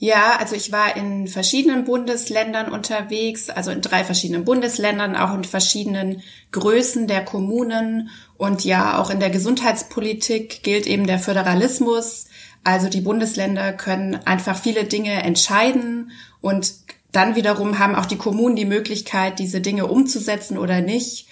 Ja, 0.00 0.36
also 0.38 0.54
ich 0.54 0.70
war 0.70 0.96
in 0.96 1.26
verschiedenen 1.26 1.84
Bundesländern 1.84 2.70
unterwegs, 2.70 3.50
also 3.50 3.72
in 3.72 3.80
drei 3.80 4.04
verschiedenen 4.04 4.44
Bundesländern, 4.44 5.16
auch 5.16 5.34
in 5.34 5.42
verschiedenen 5.42 6.22
Größen 6.52 7.08
der 7.08 7.24
Kommunen. 7.24 8.10
Und 8.36 8.64
ja, 8.64 9.00
auch 9.00 9.10
in 9.10 9.18
der 9.18 9.30
Gesundheitspolitik 9.30 10.62
gilt 10.62 10.86
eben 10.86 11.08
der 11.08 11.18
Föderalismus. 11.18 12.26
Also 12.62 12.88
die 12.88 13.00
Bundesländer 13.00 13.72
können 13.72 14.14
einfach 14.24 14.56
viele 14.56 14.84
Dinge 14.84 15.24
entscheiden 15.24 16.12
und 16.40 16.74
dann 17.10 17.34
wiederum 17.36 17.78
haben 17.78 17.94
auch 17.94 18.06
die 18.06 18.18
Kommunen 18.18 18.54
die 18.54 18.66
Möglichkeit, 18.66 19.38
diese 19.38 19.60
Dinge 19.60 19.86
umzusetzen 19.86 20.58
oder 20.58 20.80
nicht. 20.80 21.27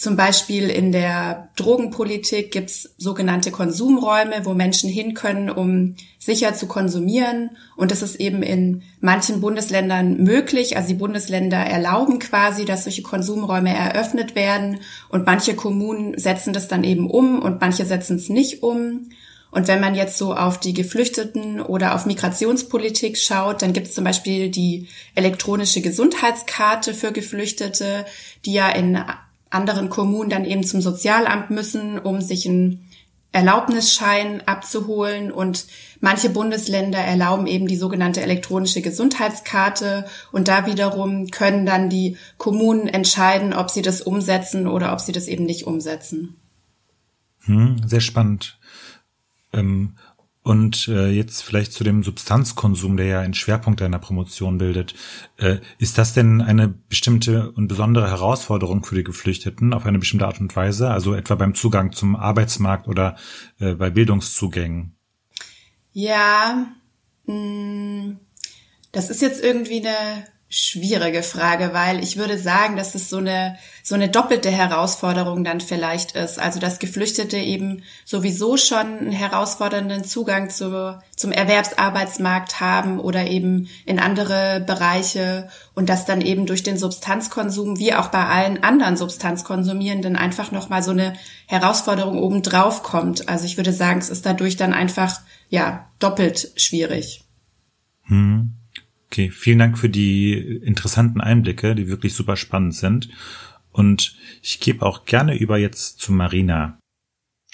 Zum 0.00 0.16
Beispiel 0.16 0.70
in 0.70 0.92
der 0.92 1.50
Drogenpolitik 1.56 2.52
gibt's 2.52 2.94
sogenannte 2.96 3.50
Konsumräume, 3.50 4.46
wo 4.46 4.54
Menschen 4.54 4.88
hin 4.88 5.12
können, 5.12 5.50
um 5.50 5.94
sicher 6.18 6.54
zu 6.54 6.66
konsumieren. 6.66 7.50
Und 7.76 7.90
das 7.90 8.00
ist 8.00 8.14
eben 8.14 8.42
in 8.42 8.82
manchen 9.00 9.42
Bundesländern 9.42 10.16
möglich. 10.16 10.78
Also 10.78 10.88
die 10.88 10.94
Bundesländer 10.94 11.58
erlauben 11.58 12.18
quasi, 12.18 12.64
dass 12.64 12.84
solche 12.84 13.02
Konsumräume 13.02 13.76
eröffnet 13.76 14.34
werden. 14.34 14.78
Und 15.10 15.26
manche 15.26 15.54
Kommunen 15.54 16.16
setzen 16.16 16.54
das 16.54 16.66
dann 16.66 16.82
eben 16.82 17.10
um 17.10 17.42
und 17.42 17.60
manche 17.60 17.84
setzen 17.84 18.16
es 18.16 18.30
nicht 18.30 18.62
um. 18.62 19.10
Und 19.50 19.68
wenn 19.68 19.82
man 19.82 19.94
jetzt 19.94 20.16
so 20.16 20.34
auf 20.34 20.58
die 20.58 20.72
Geflüchteten 20.72 21.60
oder 21.60 21.94
auf 21.94 22.06
Migrationspolitik 22.06 23.18
schaut, 23.18 23.60
dann 23.60 23.74
gibt 23.74 23.88
es 23.88 23.94
zum 23.94 24.04
Beispiel 24.04 24.48
die 24.48 24.88
elektronische 25.14 25.82
Gesundheitskarte 25.82 26.94
für 26.94 27.12
Geflüchtete, 27.12 28.06
die 28.46 28.54
ja 28.54 28.70
in 28.70 28.98
anderen 29.50 29.90
Kommunen 29.90 30.30
dann 30.30 30.44
eben 30.44 30.64
zum 30.64 30.80
Sozialamt 30.80 31.50
müssen, 31.50 31.98
um 31.98 32.20
sich 32.20 32.48
einen 32.48 32.86
Erlaubnisschein 33.32 34.42
abzuholen 34.46 35.30
und 35.30 35.66
manche 36.00 36.30
Bundesländer 36.30 36.98
erlauben 36.98 37.46
eben 37.46 37.68
die 37.68 37.76
sogenannte 37.76 38.22
elektronische 38.22 38.82
Gesundheitskarte 38.82 40.06
und 40.32 40.48
da 40.48 40.66
wiederum 40.66 41.28
können 41.28 41.64
dann 41.64 41.90
die 41.90 42.16
Kommunen 42.38 42.88
entscheiden, 42.88 43.52
ob 43.54 43.70
sie 43.70 43.82
das 43.82 44.00
umsetzen 44.00 44.66
oder 44.66 44.92
ob 44.92 45.00
sie 45.00 45.12
das 45.12 45.28
eben 45.28 45.44
nicht 45.44 45.64
umsetzen. 45.64 46.36
Hm, 47.42 47.76
sehr 47.86 48.00
spannend. 48.00 48.58
Ähm, 49.52 49.94
und 50.50 50.88
äh, 50.88 51.10
jetzt 51.10 51.44
vielleicht 51.44 51.72
zu 51.72 51.84
dem 51.84 52.02
Substanzkonsum, 52.02 52.96
der 52.96 53.06
ja 53.06 53.20
einen 53.20 53.34
Schwerpunkt 53.34 53.80
deiner 53.80 54.00
Promotion 54.00 54.58
bildet. 54.58 54.96
Äh, 55.36 55.58
ist 55.78 55.96
das 55.96 56.12
denn 56.12 56.40
eine 56.40 56.66
bestimmte 56.66 57.52
und 57.52 57.68
besondere 57.68 58.10
Herausforderung 58.10 58.82
für 58.82 58.96
die 58.96 59.04
Geflüchteten 59.04 59.72
auf 59.72 59.86
eine 59.86 60.00
bestimmte 60.00 60.26
Art 60.26 60.40
und 60.40 60.56
Weise? 60.56 60.90
Also 60.90 61.14
etwa 61.14 61.36
beim 61.36 61.54
Zugang 61.54 61.92
zum 61.92 62.16
Arbeitsmarkt 62.16 62.88
oder 62.88 63.14
äh, 63.60 63.74
bei 63.74 63.90
Bildungszugängen? 63.90 64.96
Ja, 65.92 66.66
mh, 67.26 67.32
mm, 67.32 68.18
das 68.90 69.08
ist 69.08 69.22
jetzt 69.22 69.44
irgendwie 69.44 69.86
eine 69.86 70.24
schwierige 70.52 71.22
Frage, 71.22 71.70
weil 71.72 72.02
ich 72.02 72.16
würde 72.16 72.36
sagen, 72.36 72.76
dass 72.76 72.96
es 72.96 73.08
so 73.08 73.18
eine, 73.18 73.56
so 73.84 73.94
eine 73.94 74.08
doppelte 74.08 74.50
Herausforderung 74.50 75.44
dann 75.44 75.60
vielleicht 75.60 76.16
ist. 76.16 76.40
Also, 76.40 76.58
dass 76.58 76.80
Geflüchtete 76.80 77.36
eben 77.36 77.84
sowieso 78.04 78.56
schon 78.56 78.98
einen 78.98 79.12
herausfordernden 79.12 80.02
Zugang 80.02 80.50
zu, 80.50 81.00
zum 81.14 81.30
Erwerbsarbeitsmarkt 81.30 82.58
haben 82.58 82.98
oder 82.98 83.28
eben 83.28 83.68
in 83.86 84.00
andere 84.00 84.60
Bereiche 84.66 85.48
und 85.74 85.88
dass 85.88 86.04
dann 86.04 86.20
eben 86.20 86.46
durch 86.46 86.64
den 86.64 86.76
Substanzkonsum, 86.76 87.78
wie 87.78 87.94
auch 87.94 88.08
bei 88.08 88.26
allen 88.26 88.64
anderen 88.64 88.96
Substanzkonsumierenden, 88.96 90.16
einfach 90.16 90.50
nochmal 90.50 90.82
so 90.82 90.90
eine 90.90 91.12
Herausforderung 91.46 92.18
obendrauf 92.18 92.82
kommt. 92.82 93.28
Also, 93.28 93.44
ich 93.44 93.56
würde 93.56 93.72
sagen, 93.72 94.00
es 94.00 94.10
ist 94.10 94.26
dadurch 94.26 94.56
dann 94.56 94.74
einfach, 94.74 95.20
ja, 95.48 95.88
doppelt 96.00 96.50
schwierig. 96.56 97.22
Hm. 98.06 98.59
Okay, 99.12 99.30
vielen 99.30 99.58
Dank 99.58 99.76
für 99.76 99.88
die 99.88 100.34
interessanten 100.62 101.20
Einblicke, 101.20 101.74
die 101.74 101.88
wirklich 101.88 102.14
super 102.14 102.36
spannend 102.36 102.76
sind. 102.76 103.08
Und 103.72 104.16
ich 104.40 104.60
gebe 104.60 104.86
auch 104.86 105.04
gerne 105.04 105.36
über 105.36 105.58
jetzt 105.58 105.98
zu 105.98 106.12
Marina. 106.12 106.78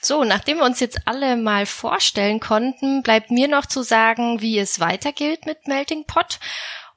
So, 0.03 0.23
nachdem 0.25 0.59
wir 0.59 0.65
uns 0.65 0.81
jetzt 0.81 1.09
alle 1.09 1.37
mal 1.39 1.65
vorstellen 1.65 2.41
konnten, 2.41 3.03
bleibt 3.03 3.31
mir 3.31 3.49
noch 3.49 3.65
zu 3.65 3.83
sagen, 3.83 4.43
wie 4.43 4.59
es 4.59 4.81
weitergeht 4.81 5.47
mit 5.47 5.67
Melting 5.67 6.05
Pot. 6.07 6.41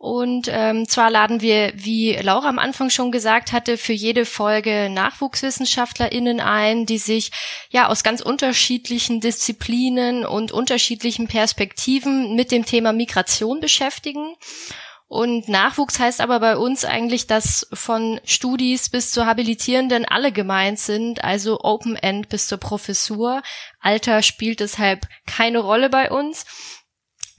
Und 0.02 0.48
ähm, 0.50 0.88
zwar 0.88 1.10
laden 1.12 1.42
wir, 1.42 1.74
wie 1.76 2.14
Laura 2.16 2.48
am 2.48 2.58
Anfang 2.58 2.90
schon 2.90 3.12
gesagt 3.12 3.52
hatte, 3.52 3.78
für 3.78 3.92
jede 3.92 4.26
Folge 4.26 4.90
NachwuchswissenschaftlerInnen 4.90 6.40
ein, 6.40 6.86
die 6.86 6.98
sich 6.98 7.32
ja 7.70 7.90
aus 7.90 8.02
ganz 8.02 8.22
unterschiedlichen 8.22 9.20
Disziplinen 9.20 10.26
und 10.26 10.54
unterschiedlichen 10.54 11.28
Perspektiven 11.28 12.34
mit 12.38 12.50
dem 12.52 12.66
Thema 12.66 12.94
Migration 12.94 13.60
beschäftigen. 13.60 14.36
Und 15.10 15.50
Nachwuchs 15.50 16.00
heißt 16.00 16.22
aber 16.22 16.40
bei 16.40 16.56
uns 16.56 16.86
eigentlich, 16.86 17.28
dass 17.28 17.68
von 17.74 18.22
Studis 18.24 18.90
bis 18.90 19.12
zu 19.12 19.26
Habilitierenden 19.26 20.06
alle 20.06 20.32
gemeint 20.32 20.80
sind, 20.80 21.26
also 21.26 21.60
Open 21.62 21.98
End 21.98 22.30
bis 22.30 22.48
zur 22.48 22.60
Professur. 22.60 23.42
Alter 23.82 24.22
spielt 24.22 24.62
deshalb 24.62 25.08
keine 25.26 25.60
Rolle 25.60 25.90
bei 25.90 26.10
uns. 26.10 26.46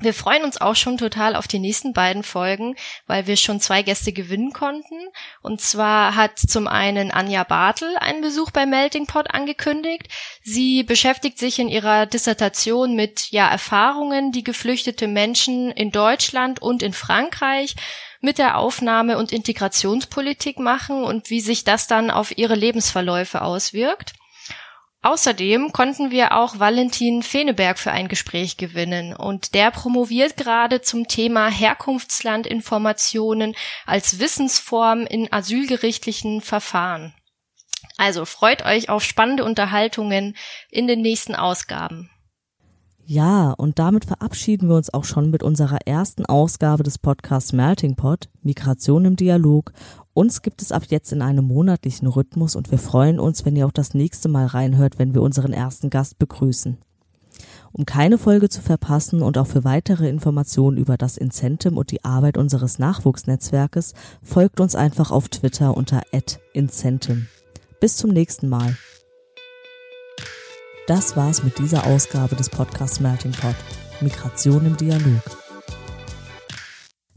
Wir 0.03 0.15
freuen 0.15 0.45
uns 0.45 0.59
auch 0.59 0.77
schon 0.77 0.97
total 0.97 1.37
auf 1.37 1.47
die 1.47 1.59
nächsten 1.59 1.93
beiden 1.93 2.23
Folgen, 2.23 2.75
weil 3.07 3.27
wir 3.27 3.37
schon 3.37 3.61
zwei 3.61 3.83
Gäste 3.83 4.13
gewinnen 4.13 4.53
konnten. 4.55 4.99
Und 5.43 5.61
zwar 5.61 6.17
hat 6.17 6.39
zum 6.39 6.67
einen 6.67 7.11
Anja 7.11 7.45
Bartel 7.45 7.95
einen 7.99 8.23
Besuch 8.23 8.51
bei 8.51 8.65
Melting 8.65 9.05
Pot 9.05 9.31
angekündigt. 9.31 10.09
Sie 10.43 10.85
beschäftigt 10.85 11.39
sich 11.39 11.59
in 11.59 11.69
ihrer 11.69 12.07
Dissertation 12.07 12.97
mit 12.97 13.31
ja 13.31 13.47
Erfahrungen, 13.47 14.33
die 14.33 14.43
geflüchtete 14.43 15.07
Menschen 15.07 15.71
in 15.71 15.91
Deutschland 15.91 16.63
und 16.63 16.83
in 16.83 16.95
Frankreich 16.95 17.77
mit 18.23 18.39
der 18.39 18.57
Aufnahme- 18.57 19.19
und 19.19 19.33
Integrationspolitik 19.33 20.59
machen 20.59 21.05
und 21.05 21.29
wie 21.29 21.41
sich 21.41 21.65
das 21.65 21.87
dann 21.87 22.11
auf 22.11 22.37
ihre 22.39 22.55
Lebensverläufe 22.55 23.43
auswirkt. 23.43 24.15
Außerdem 25.03 25.73
konnten 25.73 26.11
wir 26.11 26.37
auch 26.37 26.59
Valentin 26.59 27.23
Feneberg 27.23 27.79
für 27.79 27.91
ein 27.91 28.09
Gespräch 28.09 28.59
gewinnen 28.59 29.17
und 29.17 29.55
der 29.55 29.71
promoviert 29.71 30.37
gerade 30.37 30.83
zum 30.83 31.09
Thema 31.09 31.49
Herkunftslandinformationen 31.49 33.55
als 33.87 34.19
Wissensform 34.19 35.07
in 35.07 35.33
asylgerichtlichen 35.33 36.43
Verfahren. 36.43 37.15
Also 37.97 38.27
freut 38.27 38.67
euch 38.67 38.91
auf 38.91 39.03
spannende 39.03 39.45
Unterhaltungen 39.45 40.37
in 40.71 40.87
den 40.87 41.01
nächsten 41.01 41.35
Ausgaben. 41.35 42.11
Ja, 43.07 43.53
und 43.53 43.79
damit 43.79 44.05
verabschieden 44.05 44.69
wir 44.69 44.77
uns 44.77 44.93
auch 44.95 45.05
schon 45.05 45.31
mit 45.31 45.43
unserer 45.43 45.79
ersten 45.87 46.27
Ausgabe 46.27 46.83
des 46.83 46.99
Podcasts 46.99 47.53
Melting 47.53 47.97
Pot, 47.97 48.29
Migration 48.43 49.05
im 49.05 49.17
Dialog 49.17 49.73
uns 50.21 50.43
gibt 50.43 50.61
es 50.61 50.71
ab 50.71 50.83
jetzt 50.91 51.13
in 51.13 51.23
einem 51.23 51.47
monatlichen 51.47 52.07
Rhythmus 52.07 52.55
und 52.55 52.71
wir 52.71 52.77
freuen 52.77 53.19
uns, 53.19 53.47
wenn 53.47 53.57
ihr 53.57 53.67
auch 53.67 53.73
das 53.73 53.95
nächste 53.95 54.29
Mal 54.29 54.45
reinhört, 54.45 54.99
wenn 54.99 55.15
wir 55.15 55.23
unseren 55.23 55.55
ersten 55.55 55.89
Gast 55.89 56.19
begrüßen. 56.19 56.77
Um 57.73 57.87
keine 57.87 58.19
Folge 58.19 58.51
zu 58.51 58.61
verpassen 58.61 59.23
und 59.23 59.39
auch 59.39 59.47
für 59.47 59.65
weitere 59.65 60.11
Informationen 60.11 60.77
über 60.77 60.99
das 60.99 61.17
Incentum 61.17 61.79
und 61.79 61.91
die 61.91 62.05
Arbeit 62.05 62.37
unseres 62.37 62.79
Nachwuchsnetzwerkes 62.79 63.95
folgt 64.23 64.61
uns 64.61 64.75
einfach 64.75 65.11
auf 65.11 65.31
Twitter 65.31 65.75
unter 65.75 66.03
@incentum. 66.53 67.27
Bis 67.81 67.97
zum 67.97 68.11
nächsten 68.11 68.51
Mal. 68.51 68.77
Das 70.87 71.17
war's 71.17 71.43
mit 71.43 71.59
dieser 71.59 71.87
Ausgabe 71.87 72.37
des 72.37 72.51
Podcasts 72.51 73.01
Melting 73.01 73.33
Pot. 73.33 73.57
Migration 74.03 74.67
im 74.67 74.77
Dialog. 74.77 75.50